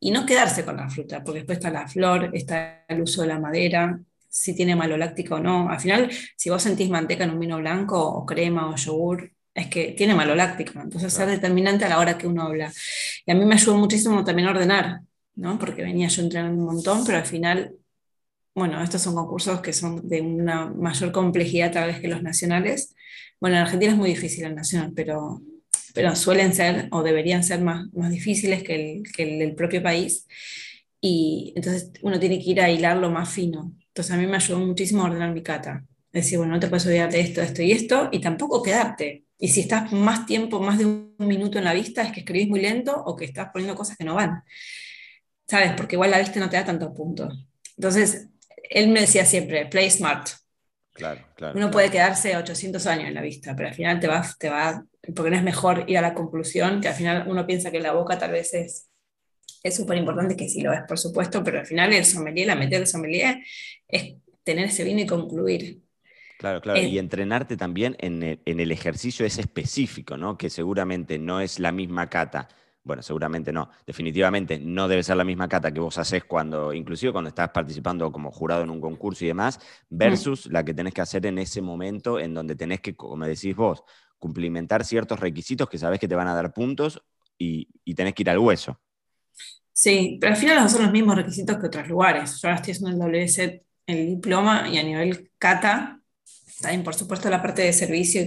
y 0.00 0.10
no 0.10 0.26
quedarse 0.26 0.64
con 0.64 0.76
la 0.78 0.90
fruta, 0.90 1.22
porque 1.22 1.40
después 1.40 1.58
está 1.58 1.70
la 1.70 1.86
flor, 1.86 2.30
está 2.32 2.84
el 2.88 3.02
uso 3.02 3.22
de 3.22 3.28
la 3.28 3.38
madera, 3.38 4.00
si 4.36 4.54
tiene 4.54 4.76
maloláctico 4.76 5.36
o 5.36 5.40
no. 5.40 5.70
Al 5.70 5.80
final, 5.80 6.10
si 6.36 6.50
vos 6.50 6.62
sentís 6.62 6.90
manteca 6.90 7.24
en 7.24 7.30
un 7.30 7.40
vino 7.40 7.58
blanco 7.58 7.98
o 7.98 8.26
crema 8.26 8.70
o 8.70 8.76
yogur, 8.76 9.32
es 9.54 9.68
que 9.68 9.92
tiene 9.92 10.14
maloláctico, 10.14 10.78
entonces 10.80 11.18
es 11.18 11.26
determinante 11.26 11.86
a 11.86 11.88
la 11.88 11.98
hora 11.98 12.18
que 12.18 12.26
uno 12.26 12.42
habla. 12.42 12.70
Y 13.24 13.30
a 13.30 13.34
mí 13.34 13.44
me 13.46 13.54
ayudó 13.54 13.76
muchísimo 13.76 14.22
también 14.24 14.48
a 14.48 14.50
ordenar, 14.50 15.00
¿no? 15.36 15.58
porque 15.58 15.82
venía 15.82 16.08
yo 16.08 16.22
entrenando 16.22 16.60
un 16.60 16.66
montón, 16.66 17.04
pero 17.06 17.18
al 17.18 17.26
final, 17.26 17.74
bueno, 18.54 18.82
estos 18.82 19.00
son 19.02 19.14
concursos 19.14 19.60
que 19.60 19.72
son 19.72 20.06
de 20.08 20.20
una 20.20 20.66
mayor 20.66 21.12
complejidad 21.12 21.72
tal 21.72 21.88
vez 21.88 22.00
que 22.00 22.08
los 22.08 22.22
nacionales. 22.22 22.94
Bueno, 23.40 23.56
en 23.56 23.62
Argentina 23.62 23.92
es 23.92 23.98
muy 23.98 24.10
difícil 24.10 24.44
el 24.44 24.54
nacional, 24.54 24.92
pero 24.94 25.40
pero 25.96 26.14
suelen 26.14 26.52
ser 26.52 26.88
o 26.90 27.02
deberían 27.02 27.42
ser 27.42 27.62
más, 27.62 27.90
más 27.94 28.10
difíciles 28.10 28.62
que 28.62 28.74
el, 28.74 29.12
que 29.12 29.42
el 29.42 29.54
propio 29.54 29.82
país. 29.82 30.26
Y 31.08 31.52
entonces 31.54 31.92
uno 32.02 32.18
tiene 32.18 32.42
que 32.42 32.50
ir 32.50 32.60
a 32.60 32.68
hilarlo 32.68 33.10
más 33.10 33.28
fino. 33.28 33.72
Entonces 33.86 34.12
a 34.12 34.16
mí 34.16 34.26
me 34.26 34.36
ayudó 34.36 34.58
muchísimo 34.58 35.02
a 35.02 35.06
ordenar 35.06 35.32
mi 35.32 35.40
cata. 35.40 35.84
Es 36.12 36.24
decir, 36.24 36.38
bueno, 36.38 36.54
no 36.54 36.58
te 36.58 36.66
puedes 36.66 36.84
olvidar 36.86 37.12
de 37.12 37.20
esto, 37.20 37.42
esto 37.42 37.62
y 37.62 37.70
esto, 37.70 38.08
y 38.10 38.20
tampoco 38.20 38.60
quedarte. 38.60 39.24
Y 39.38 39.48
si 39.48 39.60
estás 39.60 39.92
más 39.92 40.26
tiempo, 40.26 40.58
más 40.58 40.78
de 40.78 40.86
un 40.86 41.14
minuto 41.18 41.58
en 41.58 41.64
la 41.64 41.74
vista, 41.74 42.02
es 42.02 42.10
que 42.10 42.20
escribís 42.20 42.48
muy 42.48 42.60
lento 42.60 42.92
o 42.92 43.14
que 43.14 43.26
estás 43.26 43.50
poniendo 43.52 43.76
cosas 43.76 43.96
que 43.96 44.04
no 44.04 44.16
van. 44.16 44.42
¿Sabes? 45.46 45.74
Porque 45.76 45.94
igual 45.94 46.10
la 46.10 46.18
vista 46.18 46.40
no 46.40 46.50
te 46.50 46.56
da 46.56 46.64
tantos 46.64 46.90
puntos. 46.90 47.46
Entonces, 47.76 48.28
él 48.68 48.88
me 48.88 49.02
decía 49.02 49.24
siempre, 49.24 49.66
play 49.66 49.88
smart. 49.88 50.28
Claro, 50.92 51.24
claro. 51.36 51.56
Uno 51.56 51.70
puede 51.70 51.88
quedarse 51.88 52.36
800 52.36 52.84
años 52.88 53.06
en 53.06 53.14
la 53.14 53.22
vista, 53.22 53.54
pero 53.54 53.68
al 53.68 53.74
final 53.74 54.00
te 54.00 54.08
va, 54.08 54.26
te 54.40 54.48
va 54.48 54.84
porque 55.14 55.30
no 55.30 55.36
es 55.36 55.44
mejor 55.44 55.84
ir 55.86 55.98
a 55.98 56.02
la 56.02 56.14
conclusión, 56.14 56.80
que 56.80 56.88
al 56.88 56.94
final 56.94 57.28
uno 57.28 57.46
piensa 57.46 57.70
que 57.70 57.78
la 57.78 57.92
boca 57.92 58.18
tal 58.18 58.32
vez 58.32 58.54
es 58.54 58.88
es 59.66 59.76
súper 59.76 59.98
importante 59.98 60.36
que 60.36 60.48
sí 60.48 60.60
lo 60.60 60.72
es, 60.72 60.82
por 60.82 60.98
supuesto, 60.98 61.42
pero 61.42 61.60
al 61.60 61.66
final 61.66 61.92
el 61.92 62.04
sommelier, 62.04 62.46
la 62.46 62.54
meta 62.54 62.76
del 62.76 62.86
sommelier 62.86 63.42
es 63.88 64.14
tener 64.42 64.66
ese 64.66 64.84
vino 64.84 65.00
y 65.00 65.06
concluir. 65.06 65.82
Claro, 66.38 66.60
claro, 66.60 66.80
y 66.80 66.98
entrenarte 66.98 67.56
también 67.56 67.96
en 67.98 68.22
el, 68.22 68.40
en 68.44 68.60
el, 68.60 68.70
ejercicio 68.70 69.24
ese 69.24 69.40
específico, 69.40 70.18
¿no? 70.18 70.36
Que 70.36 70.50
seguramente 70.50 71.18
no 71.18 71.40
es 71.40 71.58
la 71.58 71.72
misma 71.72 72.10
cata. 72.10 72.48
Bueno, 72.86 73.02
seguramente 73.02 73.52
no. 73.52 73.70
Definitivamente 73.84 74.60
no 74.60 74.86
debe 74.86 75.02
ser 75.02 75.16
la 75.16 75.24
misma 75.24 75.48
cata 75.48 75.72
que 75.72 75.80
vos 75.80 75.98
haces 75.98 76.24
cuando, 76.24 76.72
inclusive 76.72 77.10
cuando 77.10 77.28
estás 77.28 77.48
participando 77.48 78.12
como 78.12 78.30
jurado 78.30 78.62
en 78.62 78.70
un 78.70 78.80
concurso 78.80 79.24
y 79.24 79.28
demás, 79.28 79.58
versus 79.88 80.46
la 80.46 80.64
que 80.64 80.72
tenés 80.74 80.94
que 80.94 81.00
hacer 81.00 81.26
en 81.26 81.38
ese 81.38 81.62
momento 81.62 82.20
en 82.20 82.32
donde 82.34 82.54
tenés 82.54 82.80
que, 82.80 82.94
como 82.94 83.24
decís 83.24 83.56
vos, 83.56 83.82
cumplimentar 84.18 84.84
ciertos 84.84 85.18
requisitos 85.18 85.68
que 85.68 85.78
sabes 85.78 85.98
que 85.98 86.06
te 86.06 86.14
van 86.14 86.28
a 86.28 86.34
dar 86.34 86.52
puntos 86.52 87.02
y, 87.38 87.66
tenés 87.94 88.14
que 88.14 88.22
ir 88.22 88.30
al 88.30 88.38
hueso. 88.38 88.80
Sí, 89.78 90.16
pero 90.18 90.32
al 90.32 90.38
final 90.38 90.70
son 90.70 90.84
los 90.84 90.92
mismos 90.92 91.16
requisitos 91.16 91.58
que 91.58 91.66
otros 91.66 91.86
lugares. 91.86 92.40
Yo 92.40 92.48
ahora 92.48 92.56
estoy 92.56 92.72
haciendo 92.72 92.92
el 92.92 92.98
WC, 92.98 93.62
el 93.86 94.06
diploma, 94.06 94.70
y 94.70 94.78
a 94.78 94.82
nivel 94.82 95.30
cata, 95.36 96.00
también 96.62 96.82
por 96.82 96.94
supuesto 96.94 97.28
la 97.28 97.42
parte 97.42 97.60
de 97.60 97.74
servicio 97.74 98.22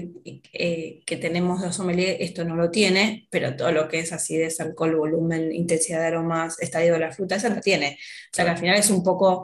eh, 0.53 1.01
que 1.07 1.17
tenemos 1.17 1.63
de 1.63 1.73
sommelier, 1.73 2.17
esto 2.19 2.45
no 2.45 2.55
lo 2.55 2.69
tiene, 2.69 3.27
pero 3.31 3.55
todo 3.55 3.71
lo 3.71 3.87
que 3.87 3.99
es 3.99 4.13
acidez, 4.13 4.61
alcohol, 4.61 4.95
volumen, 4.95 5.51
intensidad 5.51 6.01
de 6.01 6.07
aromas, 6.07 6.59
estadio 6.61 6.93
de 6.93 6.99
la 6.99 7.11
fruta, 7.11 7.37
eso 7.37 7.49
lo 7.49 7.61
tiene. 7.61 7.97
O 8.31 8.35
sea 8.35 8.45
que 8.45 8.51
al 8.51 8.57
final 8.59 8.77
es 8.77 8.91
un 8.91 9.03
poco, 9.03 9.43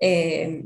eh, 0.00 0.62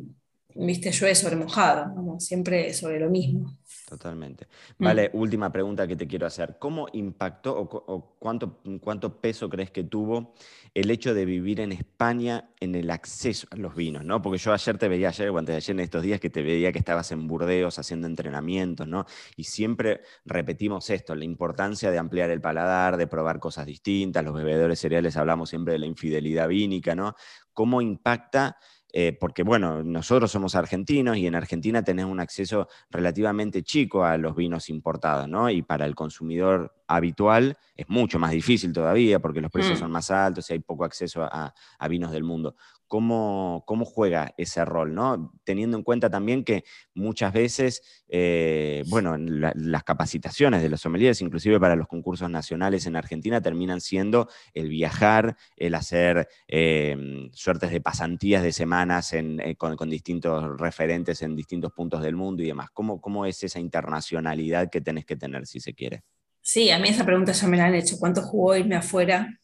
viste, 0.56 0.90
llueve 0.90 1.14
sobre 1.14 1.36
mojado, 1.36 2.18
siempre 2.18 2.74
sobre 2.74 2.98
lo 2.98 3.08
mismo. 3.08 3.56
Totalmente. 3.92 4.46
Mm. 4.78 4.84
Vale, 4.84 5.10
última 5.12 5.52
pregunta 5.52 5.86
que 5.86 5.96
te 5.96 6.06
quiero 6.06 6.26
hacer. 6.26 6.56
¿Cómo 6.58 6.86
impactó 6.94 7.54
o, 7.60 8.16
cuánto, 8.18 8.62
cuánto, 8.80 9.20
peso 9.20 9.50
crees 9.50 9.70
que 9.70 9.84
tuvo 9.84 10.32
el 10.72 10.90
hecho 10.90 11.12
de 11.12 11.26
vivir 11.26 11.60
en 11.60 11.72
España 11.72 12.48
en 12.58 12.74
el 12.74 12.90
acceso 12.90 13.46
a 13.50 13.56
los 13.56 13.74
vinos? 13.74 14.02
¿no? 14.02 14.22
Porque 14.22 14.38
yo 14.38 14.54
ayer 14.54 14.78
te 14.78 14.88
veía, 14.88 15.08
ayer 15.08 15.28
o 15.28 15.36
antes 15.36 15.52
de 15.52 15.56
ayer 15.58 15.76
en 15.76 15.80
estos 15.80 16.02
días, 16.02 16.20
que 16.20 16.30
te 16.30 16.40
veía 16.40 16.72
que 16.72 16.78
estabas 16.78 17.12
en 17.12 17.26
Burdeos 17.26 17.78
haciendo 17.78 18.06
entrenamientos, 18.06 18.88
¿no? 18.88 19.04
Y 19.36 19.44
siempre 19.44 20.00
repetimos 20.24 20.88
esto, 20.88 21.14
la 21.14 21.26
importancia 21.26 21.90
de 21.90 21.98
ampliar 21.98 22.30
el 22.30 22.40
paladar, 22.40 22.96
de 22.96 23.06
probar 23.06 23.40
cosas 23.40 23.66
distintas. 23.66 24.24
Los 24.24 24.34
bebedores 24.34 24.78
cereales 24.78 25.18
hablamos 25.18 25.50
siempre 25.50 25.74
de 25.74 25.80
la 25.80 25.86
infidelidad 25.86 26.48
vínica, 26.48 26.94
¿no? 26.94 27.14
¿Cómo 27.52 27.82
impacta 27.82 28.56
eh, 28.94 29.16
porque 29.18 29.42
bueno, 29.42 29.82
nosotros 29.82 30.30
somos 30.30 30.54
argentinos 30.54 31.16
y 31.16 31.26
en 31.26 31.34
Argentina 31.34 31.82
tenés 31.82 32.04
un 32.04 32.20
acceso 32.20 32.68
relativamente 32.90 33.62
chico 33.62 34.04
a 34.04 34.18
los 34.18 34.36
vinos 34.36 34.68
importados, 34.68 35.28
¿no? 35.28 35.48
Y 35.48 35.62
para 35.62 35.86
el 35.86 35.94
consumidor 35.94 36.74
habitual 36.86 37.56
es 37.74 37.88
mucho 37.88 38.18
más 38.18 38.32
difícil 38.32 38.72
todavía 38.72 39.18
porque 39.18 39.40
los 39.40 39.50
precios 39.50 39.78
mm. 39.78 39.82
son 39.82 39.90
más 39.90 40.10
altos 40.10 40.50
y 40.50 40.52
hay 40.54 40.58
poco 40.58 40.84
acceso 40.84 41.22
a, 41.24 41.54
vinos 41.88 42.12
del 42.12 42.24
mundo 42.24 42.54
cómo, 42.92 43.64
cómo 43.66 43.86
juega 43.86 44.34
ese 44.36 44.66
rol, 44.66 44.92
¿no? 44.92 45.32
Teniendo 45.44 45.78
en 45.78 45.82
cuenta 45.82 46.10
también 46.10 46.44
que 46.44 46.62
muchas 46.92 47.32
veces, 47.32 48.04
eh, 48.06 48.84
bueno, 48.88 49.16
las 49.16 49.82
capacitaciones 49.82 50.60
de 50.60 50.68
los 50.68 50.82
sommeliers, 50.82 51.22
inclusive 51.22 51.58
para 51.58 51.74
los 51.74 51.88
concursos 51.88 52.28
nacionales 52.28 52.84
en 52.84 52.96
Argentina, 52.96 53.40
terminan 53.40 53.80
siendo 53.80 54.28
el 54.52 54.68
viajar, 54.68 55.38
el 55.56 55.74
hacer 55.74 56.28
eh, 56.48 57.30
suertes 57.32 57.70
de 57.70 57.80
pasantías 57.80 58.42
de 58.42 58.52
semanas 58.52 59.14
eh, 59.14 59.56
con, 59.56 59.88
distintos 59.88 60.60
referentes 60.60 61.22
en 61.22 61.34
distintos 61.34 61.72
puntos 61.72 62.02
del 62.02 62.14
mundo 62.14 62.42
y 62.42 62.48
demás. 62.48 62.68
¿Cómo, 62.74 63.00
¿Cómo 63.00 63.24
es 63.24 63.42
esa 63.42 63.58
internacionalidad 63.58 64.68
que 64.68 64.82
tenés 64.82 65.06
que 65.06 65.16
tener, 65.16 65.46
si 65.46 65.60
se 65.60 65.72
quiere? 65.72 66.02
Sí, 66.42 66.70
a 66.70 66.78
mí 66.78 66.90
esa 66.90 67.06
pregunta 67.06 67.32
ya 67.32 67.48
me 67.48 67.56
la 67.56 67.64
han 67.64 67.74
hecho. 67.74 67.96
¿Cuánto 67.98 68.20
jugó 68.20 68.54
irme 68.54 68.76
afuera 68.76 69.40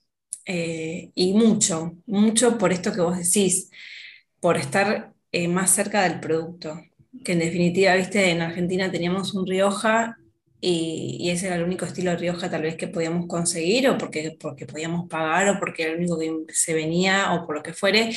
eh, 0.49 1.13
y 1.15 1.35
mucho, 1.35 1.99
mucho 2.07 2.57
por 2.57 2.73
esto 2.73 2.93
que 2.95 3.03
vos 3.03 3.19
decís, 3.19 3.71
por 4.41 4.57
estar 4.57 5.13
eh, 5.33 5.47
más 5.49 5.71
cerca 5.71 6.03
del 6.05 6.21
producto. 6.21 6.81
Que 7.25 7.33
en 7.33 7.41
definitiva, 7.41 7.95
viste, 7.97 8.31
en 8.31 8.43
Argentina 8.43 8.91
teníamos 8.91 9.35
un 9.35 9.47
Rioja 9.47 10.17
y, 10.61 11.31
ese 11.31 11.47
era 11.49 11.57
el 11.57 11.65
único 11.65 11.85
estilo 11.85 12.13
de 12.13 12.17
Rioja 12.19 12.51
tal 12.51 12.63
vez 12.63 12.77
que 12.77 12.89
podíamos 12.89 13.27
conseguir 13.27 13.89
o 13.91 13.99
porque, 13.99 14.37
porque 14.41 14.67
podíamos 14.67 15.09
pagar 15.09 15.49
o 15.51 15.59
porque 15.61 15.83
era 15.85 15.93
el 15.93 15.99
único 15.99 16.19
que 16.19 16.55
se 16.55 16.75
venía 16.75 17.35
o 17.35 17.47
por 17.47 17.57
lo 17.57 17.63
que 17.63 17.75
fuere. 17.75 18.11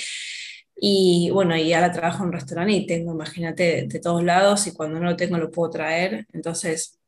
Y 0.75 1.29
bueno, 1.31 1.55
y 1.57 1.73
ahora 1.73 1.91
trabajo 1.91 2.23
en 2.23 2.27
un 2.29 2.33
restaurante 2.33 2.73
y 2.73 2.85
tengo, 2.87 3.13
imagínate, 3.13 3.87
de 3.87 3.99
todos 3.99 4.23
lados 4.23 4.65
y 4.67 4.73
cuando 4.73 4.99
no 4.99 5.05
lo 5.11 5.15
tengo 5.17 5.37
lo 5.37 5.51
puedo 5.51 5.69
traer. 5.71 6.27
Entonces, 6.33 7.00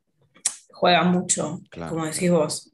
juega 0.84 1.04
mucho, 1.06 1.62
como 1.88 2.06
decís 2.06 2.30
vos. 2.30 2.74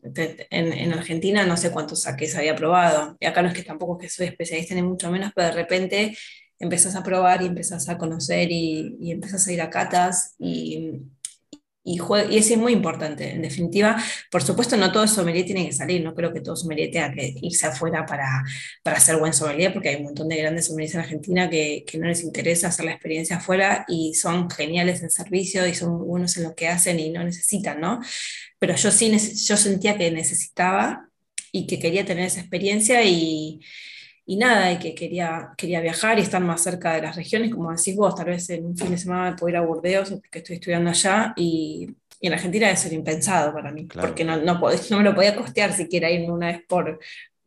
En, 0.49 0.93
Argentina 0.93 1.45
no 1.45 1.55
sé 1.57 1.69
cuántos 1.69 2.01
saques 2.01 2.35
había 2.35 2.55
probado. 2.55 3.15
Y 3.19 3.27
acá 3.27 3.43
no 3.43 3.49
es 3.49 3.53
que 3.53 3.61
tampoco 3.61 3.99
que 3.99 4.09
soy 4.09 4.25
especialista 4.25 4.73
ni 4.73 4.81
mucho 4.81 5.11
menos, 5.11 5.31
pero 5.35 5.49
de 5.49 5.53
repente 5.53 6.17
empezás 6.57 6.95
a 6.95 7.03
probar 7.03 7.43
y 7.43 7.45
empezás 7.45 7.87
a 7.87 7.99
conocer 7.99 8.51
y, 8.51 8.97
y 8.99 9.11
empezás 9.11 9.47
a 9.47 9.53
ir 9.53 9.61
a 9.61 9.69
catas 9.69 10.33
y, 10.39 11.03
y, 11.89 11.99
y 12.29 12.37
eso 12.37 12.53
es 12.53 12.59
muy 12.59 12.73
importante, 12.73 13.31
en 13.31 13.41
definitiva. 13.41 13.97
Por 14.29 14.43
supuesto, 14.43 14.77
no 14.77 14.91
todo 14.91 15.07
sommelier 15.07 15.45
tiene 15.45 15.65
que 15.65 15.71
salir, 15.73 16.03
no 16.03 16.13
creo 16.13 16.31
que 16.31 16.41
todo 16.41 16.55
sommelier 16.55 16.91
tenga 16.91 17.11
que 17.11 17.33
irse 17.41 17.65
afuera 17.65 18.05
para, 18.05 18.43
para 18.83 18.99
ser 18.99 19.17
buen 19.17 19.33
sommelier, 19.33 19.73
porque 19.73 19.89
hay 19.89 19.95
un 19.95 20.03
montón 20.03 20.29
de 20.29 20.37
grandes 20.37 20.67
sommeliers 20.67 20.93
en 20.93 21.01
Argentina 21.01 21.49
que, 21.49 21.83
que, 21.87 21.97
no 21.97 22.07
les 22.07 22.23
interesa 22.23 22.67
hacer 22.67 22.85
la 22.85 22.91
experiencia 22.91 23.37
afuera 23.37 23.85
y 23.87 24.13
son 24.13 24.49
geniales 24.51 25.01
en 25.01 25.09
servicio 25.09 25.65
y 25.65 25.73
son 25.73 26.05
buenos 26.05 26.37
en 26.37 26.43
lo 26.43 26.53
que 26.53 26.67
hacen 26.67 26.99
y 26.99 27.09
no 27.09 27.23
necesitan, 27.23 27.81
¿no? 27.81 27.99
Pero 28.59 28.75
yo 28.75 28.91
sí, 28.91 29.11
yo 29.47 29.57
sentía 29.57 29.97
que 29.97 30.11
necesitaba 30.11 31.09
y 31.51 31.65
que 31.65 31.79
quería 31.79 32.05
tener 32.05 32.25
esa 32.25 32.41
experiencia 32.41 33.03
y, 33.03 33.61
y 34.29 34.37
nada, 34.37 34.71
y 34.71 34.77
que 34.77 34.93
quería, 34.93 35.53
quería 35.57 35.81
viajar 35.81 36.19
y 36.19 36.21
estar 36.21 36.39
más 36.39 36.61
cerca 36.61 36.93
de 36.93 37.01
las 37.01 37.15
regiones, 37.15 37.49
como 37.51 37.71
decís 37.75 37.95
vos, 37.95 38.13
tal 38.13 38.27
vez 38.27 38.47
en 38.51 38.63
un 38.63 38.77
fin 38.77 38.91
de 38.91 38.97
semana 38.99 39.35
puedo 39.35 39.49
ir 39.49 39.57
a 39.57 39.61
Burdeos 39.61 40.11
porque 40.11 40.37
estoy 40.37 40.57
estudiando 40.57 40.91
allá 40.91 41.33
y, 41.35 41.89
y 42.21 42.27
en 42.27 42.33
Argentina 42.33 42.69
eso 42.69 42.89
era 42.89 42.95
impensado 42.95 43.51
para 43.51 43.71
mí, 43.71 43.85
porque 43.85 44.23
no, 44.23 44.37
no, 44.37 44.59
no, 44.59 44.97
me 44.97 45.03
lo 45.03 45.15
podía 45.15 45.35
costear 45.35 45.73
siquiera 45.73 46.11
ir 46.11 46.29
una 46.29 46.45
vez 46.45 46.61
por, 46.67 46.99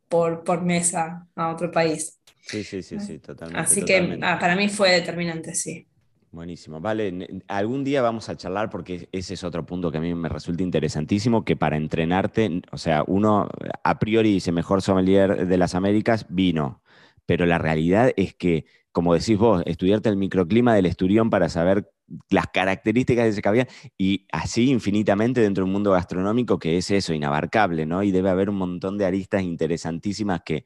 por, 0.09 0.43
por 0.43 0.61
mesa 0.61 1.25
a 1.37 1.53
otro 1.53 1.71
país. 1.71 2.19
Sí, 2.41 2.65
sí, 2.65 2.83
sí, 2.83 2.99
sí, 2.99 3.19
totalmente. 3.19 3.61
Así 3.61 3.85
que 3.85 4.19
ah, 4.21 4.37
para 4.37 4.57
mí 4.57 4.67
fue 4.67 4.91
determinante, 4.91 5.55
sí. 5.55 5.87
Buenísimo. 6.33 6.81
Vale, 6.81 7.43
algún 7.47 7.83
día 7.83 8.01
vamos 8.01 8.27
a 8.27 8.35
charlar 8.35 8.71
porque 8.71 9.07
ese 9.11 9.35
es 9.35 9.43
otro 9.43 9.67
punto 9.67 9.91
que 9.91 9.99
a 9.99 10.01
mí 10.01 10.15
me 10.15 10.29
resulta 10.29 10.63
interesantísimo, 10.63 11.45
que 11.45 11.55
para 11.55 11.77
entrenarte, 11.77 12.63
o 12.71 12.79
sea, 12.79 13.03
uno 13.05 13.49
a 13.83 13.99
priori 13.99 14.33
dice 14.33 14.51
mejor 14.51 14.81
sommelier 14.81 15.45
de 15.45 15.57
las 15.59 15.75
Américas, 15.75 16.25
vino, 16.29 16.81
pero 17.27 17.45
la 17.45 17.59
realidad 17.59 18.13
es 18.17 18.33
que, 18.33 18.65
como 18.91 19.13
decís 19.13 19.37
vos, 19.37 19.61
estudiarte 19.67 20.09
el 20.09 20.17
microclima 20.17 20.73
del 20.73 20.87
esturión 20.87 21.29
para 21.29 21.49
saber 21.49 21.91
las 22.31 22.47
características 22.47 23.25
de 23.25 23.29
ese 23.29 23.41
caviar 23.43 23.67
y 23.95 24.25
así 24.31 24.71
infinitamente 24.71 25.39
dentro 25.39 25.63
de 25.63 25.67
un 25.67 25.73
mundo 25.73 25.91
gastronómico 25.91 26.57
que 26.57 26.77
es 26.77 26.89
eso, 26.89 27.13
inabarcable, 27.13 27.85
¿no? 27.85 28.01
Y 28.01 28.09
debe 28.09 28.31
haber 28.31 28.49
un 28.49 28.55
montón 28.55 28.97
de 28.97 29.05
aristas 29.05 29.43
interesantísimas 29.43 30.41
que 30.43 30.65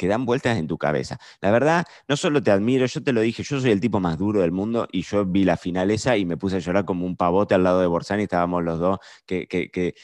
que 0.00 0.08
dan 0.08 0.24
vueltas 0.24 0.56
en 0.56 0.66
tu 0.66 0.78
cabeza. 0.78 1.18
La 1.42 1.50
verdad, 1.50 1.84
no 2.08 2.16
solo 2.16 2.42
te 2.42 2.50
admiro, 2.50 2.86
yo 2.86 3.02
te 3.02 3.12
lo 3.12 3.20
dije, 3.20 3.42
yo 3.42 3.60
soy 3.60 3.70
el 3.70 3.80
tipo 3.80 4.00
más 4.00 4.16
duro 4.16 4.40
del 4.40 4.50
mundo 4.50 4.88
y 4.90 5.02
yo 5.02 5.26
vi 5.26 5.44
la 5.44 5.58
final 5.58 5.90
esa 5.90 6.16
y 6.16 6.24
me 6.24 6.38
puse 6.38 6.56
a 6.56 6.58
llorar 6.58 6.86
como 6.86 7.04
un 7.04 7.16
pavote 7.16 7.54
al 7.54 7.64
lado 7.64 7.82
de 7.82 7.86
Borsani, 7.86 8.22
estábamos 8.22 8.64
los 8.64 8.78
dos, 8.78 8.98
que, 9.26 9.46
que, 9.46 9.94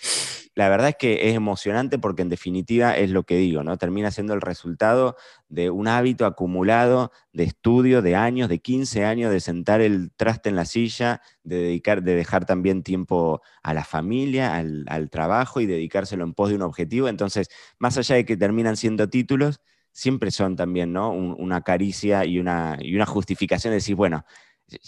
la 0.54 0.68
verdad 0.68 0.90
es 0.90 0.96
que 0.96 1.30
es 1.30 1.34
emocionante 1.34 1.98
porque 1.98 2.20
en 2.20 2.28
definitiva 2.28 2.94
es 2.94 3.08
lo 3.10 3.22
que 3.22 3.38
digo, 3.38 3.62
¿no? 3.62 3.78
Termina 3.78 4.10
siendo 4.10 4.34
el 4.34 4.42
resultado 4.42 5.16
de 5.48 5.70
un 5.70 5.88
hábito 5.88 6.26
acumulado 6.26 7.10
de 7.32 7.44
estudio, 7.44 8.02
de 8.02 8.16
años, 8.16 8.50
de 8.50 8.58
15 8.58 9.06
años, 9.06 9.30
de 9.30 9.40
sentar 9.40 9.80
el 9.80 10.10
traste 10.14 10.50
en 10.50 10.56
la 10.56 10.66
silla, 10.66 11.22
de 11.42 11.56
dedicar, 11.56 12.02
de 12.02 12.16
dejar 12.16 12.44
también 12.44 12.82
tiempo 12.82 13.40
a 13.62 13.72
la 13.72 13.84
familia, 13.84 14.56
al, 14.56 14.84
al 14.88 15.08
trabajo 15.08 15.62
y 15.62 15.66
dedicárselo 15.66 16.22
en 16.24 16.34
pos 16.34 16.50
de 16.50 16.56
un 16.56 16.62
objetivo. 16.62 17.08
Entonces, 17.08 17.48
más 17.78 17.96
allá 17.96 18.16
de 18.16 18.26
que 18.26 18.36
terminan 18.36 18.76
siendo 18.76 19.08
títulos, 19.08 19.60
siempre 19.96 20.30
son 20.30 20.56
también, 20.56 20.92
¿no? 20.92 21.10
una 21.10 21.62
caricia 21.62 22.26
y 22.26 22.38
una, 22.38 22.76
y 22.80 22.94
una 22.94 23.06
justificación 23.06 23.70
de 23.70 23.76
decir, 23.76 23.94
bueno, 23.96 24.26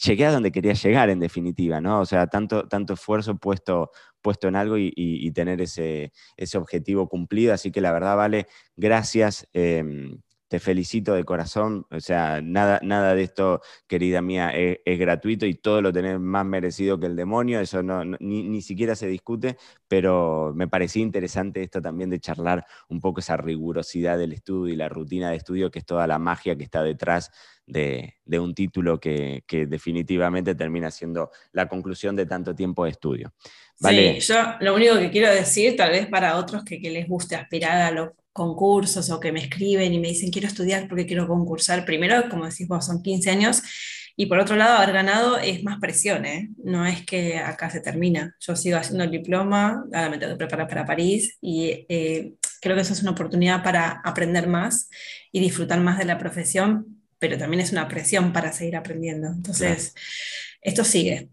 llegué 0.04 0.26
a 0.26 0.32
donde 0.32 0.52
quería 0.52 0.74
llegar 0.74 1.08
en 1.08 1.18
definitiva, 1.18 1.80
¿no? 1.80 2.00
O 2.00 2.06
sea, 2.06 2.26
tanto, 2.26 2.68
tanto 2.68 2.92
esfuerzo 2.92 3.36
puesto, 3.38 3.90
puesto 4.20 4.48
en 4.48 4.56
algo 4.56 4.76
y, 4.76 5.30
tener 5.32 5.62
ese, 5.62 6.12
ese, 6.36 6.58
objetivo 6.58 7.08
cumplido. 7.08 7.54
Así 7.54 7.70
que 7.70 7.80
la 7.80 7.92
verdad, 7.92 8.16
Vale, 8.16 8.48
gracias. 8.76 9.48
Em, 9.54 10.20
te 10.48 10.58
felicito 10.60 11.14
de 11.14 11.24
corazón, 11.24 11.86
o 11.90 12.00
sea, 12.00 12.40
nada, 12.42 12.80
nada 12.82 13.14
de 13.14 13.22
esto, 13.22 13.60
querida 13.86 14.22
mía, 14.22 14.50
es, 14.50 14.78
gratuito 14.98 15.46
y 15.46 15.54
todo 15.54 15.82
lo 15.82 15.92
tenés 15.92 16.18
más 16.18 16.44
merecido 16.46 16.98
que 16.98 17.06
el 17.06 17.16
demonio, 17.16 17.60
eso 17.60 17.82
no, 17.82 18.02
ni, 18.04 18.62
siquiera 18.62 18.96
se 18.96 19.06
discute, 19.06 19.58
pero 19.88 20.52
me 20.54 20.68
parecía 20.68 21.02
interesante 21.02 21.62
esto 21.62 21.80
también 21.82 22.10
de 22.10 22.20
charlar 22.20 22.64
un 22.88 23.00
poco 23.00 23.20
esa 23.20 23.36
rigurosidad 23.36 24.18
del 24.18 24.32
estudio 24.32 24.72
y 24.72 24.76
la 24.76 24.88
rutina 24.88 25.30
de 25.30 25.36
estudio, 25.36 25.70
que 25.70 25.80
es 25.80 25.86
toda 25.86 26.06
la 26.06 26.18
magia 26.18 26.56
que 26.56 26.64
está 26.64 26.82
detrás 26.82 27.30
de, 27.66 28.14
un 28.38 28.54
título 28.54 29.00
que, 29.00 29.42
definitivamente 29.68 30.54
termina 30.54 30.90
siendo 30.90 31.30
la 31.52 31.68
conclusión 31.68 32.14
de 32.14 32.26
tanto 32.26 32.54
tiempo 32.54 32.84
de 32.84 32.90
estudio. 32.90 33.32
Sí, 33.74 34.18
yo 34.20 34.36
lo 34.60 34.74
único 34.74 34.98
que 34.98 35.10
quiero 35.10 35.32
decir, 35.32 35.76
tal 35.76 35.90
vez 35.90 36.06
para 36.06 36.36
otros 36.36 36.64
que, 36.64 36.80
que 36.80 36.90
les 36.90 37.08
guste 37.08 37.36
aspirar 37.36 37.80
a 37.80 37.90
lo 37.90 38.14
concursos 38.38 39.10
o 39.10 39.18
que 39.18 39.32
me 39.32 39.40
escriben 39.40 39.92
y 39.92 39.98
me 39.98 40.08
dicen 40.08 40.30
quiero 40.30 40.46
estudiar 40.46 40.86
porque 40.88 41.06
quiero 41.06 41.26
concursar. 41.26 41.84
Primero, 41.84 42.28
como 42.30 42.44
decís 42.44 42.68
vos, 42.68 42.86
son 42.86 43.02
15 43.02 43.30
años 43.30 43.62
y 44.20 44.26
por 44.26 44.40
otro 44.40 44.56
lado, 44.56 44.78
haber 44.78 44.92
ganado 44.92 45.38
es 45.38 45.62
más 45.62 45.78
presión, 45.78 46.26
¿eh? 46.26 46.50
no 46.64 46.84
es 46.84 47.06
que 47.06 47.38
acá 47.38 47.70
se 47.70 47.78
termina. 47.78 48.34
Yo 48.40 48.56
sigo 48.56 48.76
haciendo 48.76 49.04
el 49.04 49.12
diploma, 49.12 49.84
ahora 49.94 50.10
me 50.10 50.18
tengo 50.18 50.32
que 50.32 50.38
preparar 50.38 50.66
para 50.66 50.84
París 50.84 51.38
y 51.40 51.86
eh, 51.88 52.32
creo 52.60 52.74
que 52.74 52.82
eso 52.82 52.94
es 52.94 53.02
una 53.02 53.12
oportunidad 53.12 53.62
para 53.62 54.02
aprender 54.04 54.48
más 54.48 54.90
y 55.30 55.38
disfrutar 55.38 55.78
más 55.78 55.98
de 55.98 56.04
la 56.04 56.18
profesión, 56.18 57.00
pero 57.20 57.38
también 57.38 57.60
es 57.60 57.70
una 57.70 57.86
presión 57.86 58.32
para 58.32 58.52
seguir 58.52 58.74
aprendiendo. 58.74 59.28
Entonces 59.28 59.94
esto 60.68 60.84
sigue. 60.84 61.30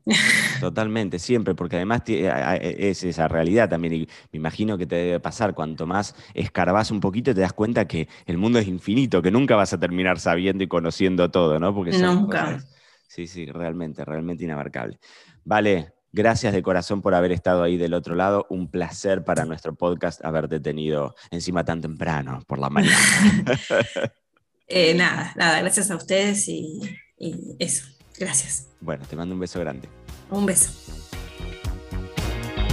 Totalmente, 0.59 1.19
siempre, 1.19 1.55
porque 1.55 1.77
además 1.77 2.01
es 2.07 3.03
esa 3.03 3.27
realidad 3.27 3.69
también. 3.69 3.93
Y 3.93 4.07
me 4.31 4.37
imagino 4.37 4.77
que 4.77 4.85
te 4.85 4.95
debe 4.95 5.19
pasar, 5.19 5.53
cuanto 5.53 5.85
más 5.85 6.15
escarbas 6.33 6.91
un 6.91 6.99
poquito, 6.99 7.33
te 7.33 7.41
das 7.41 7.53
cuenta 7.53 7.87
que 7.87 8.07
el 8.25 8.37
mundo 8.37 8.59
es 8.59 8.67
infinito, 8.67 9.21
que 9.21 9.31
nunca 9.31 9.55
vas 9.55 9.73
a 9.73 9.79
terminar 9.79 10.19
sabiendo 10.19 10.63
y 10.63 10.67
conociendo 10.67 11.29
todo, 11.29 11.59
¿no? 11.59 11.73
Porque 11.73 11.97
nunca. 11.97 12.59
sí, 13.07 13.27
sí, 13.27 13.45
realmente, 13.45 14.03
realmente 14.03 14.43
inabarcable. 14.43 14.99
Vale, 15.43 15.91
Gracias 16.15 16.53
de 16.53 16.63
corazón 16.63 17.01
por 17.01 17.13
haber 17.13 17.33
estado 17.33 17.61
ahí 17.61 17.75
del 17.75 17.93
otro 17.93 18.15
lado. 18.15 18.47
Un 18.49 18.71
placer 18.71 19.25
para 19.25 19.43
nuestro 19.43 19.75
podcast 19.75 20.23
haberte 20.23 20.61
tenido 20.61 21.13
encima 21.29 21.65
tan 21.65 21.81
temprano 21.81 22.41
por 22.47 22.57
la 22.57 22.69
mañana. 22.69 22.97
Eh, 24.67 24.95
nada, 24.95 25.31
nada, 25.35 25.59
gracias 25.59 25.91
a 25.91 25.95
ustedes 25.95 26.47
y 26.47 26.79
eso. 27.59 27.94
Gracias. 28.17 28.67
Bueno, 28.81 29.05
te 29.09 29.15
mando 29.15 29.33
un 29.33 29.41
beso 29.41 29.59
grande. 29.59 29.87
Un 30.29 30.45
beso. 30.45 30.71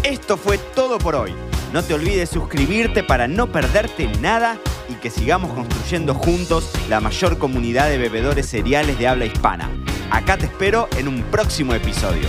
Esto 0.02 0.36
fue 0.36 0.58
todo 0.58 0.98
por 0.98 1.14
hoy. 1.14 1.32
No 1.72 1.82
te 1.82 1.94
olvides 1.94 2.28
suscribirte 2.28 3.02
para 3.02 3.28
no 3.28 3.50
perderte 3.50 4.08
nada 4.20 4.58
y 4.88 4.94
que 4.94 5.10
sigamos 5.10 5.52
construyendo 5.52 6.14
juntos 6.14 6.70
la 6.88 7.00
mayor 7.00 7.38
comunidad 7.38 7.88
de 7.88 7.98
bebedores 7.98 8.46
cereales 8.46 8.98
de 8.98 9.08
habla 9.08 9.24
hispana. 9.24 9.70
Acá 10.10 10.36
te 10.36 10.46
espero 10.46 10.88
en 10.98 11.08
un 11.08 11.22
próximo 11.24 11.72
episodio. 11.72 12.28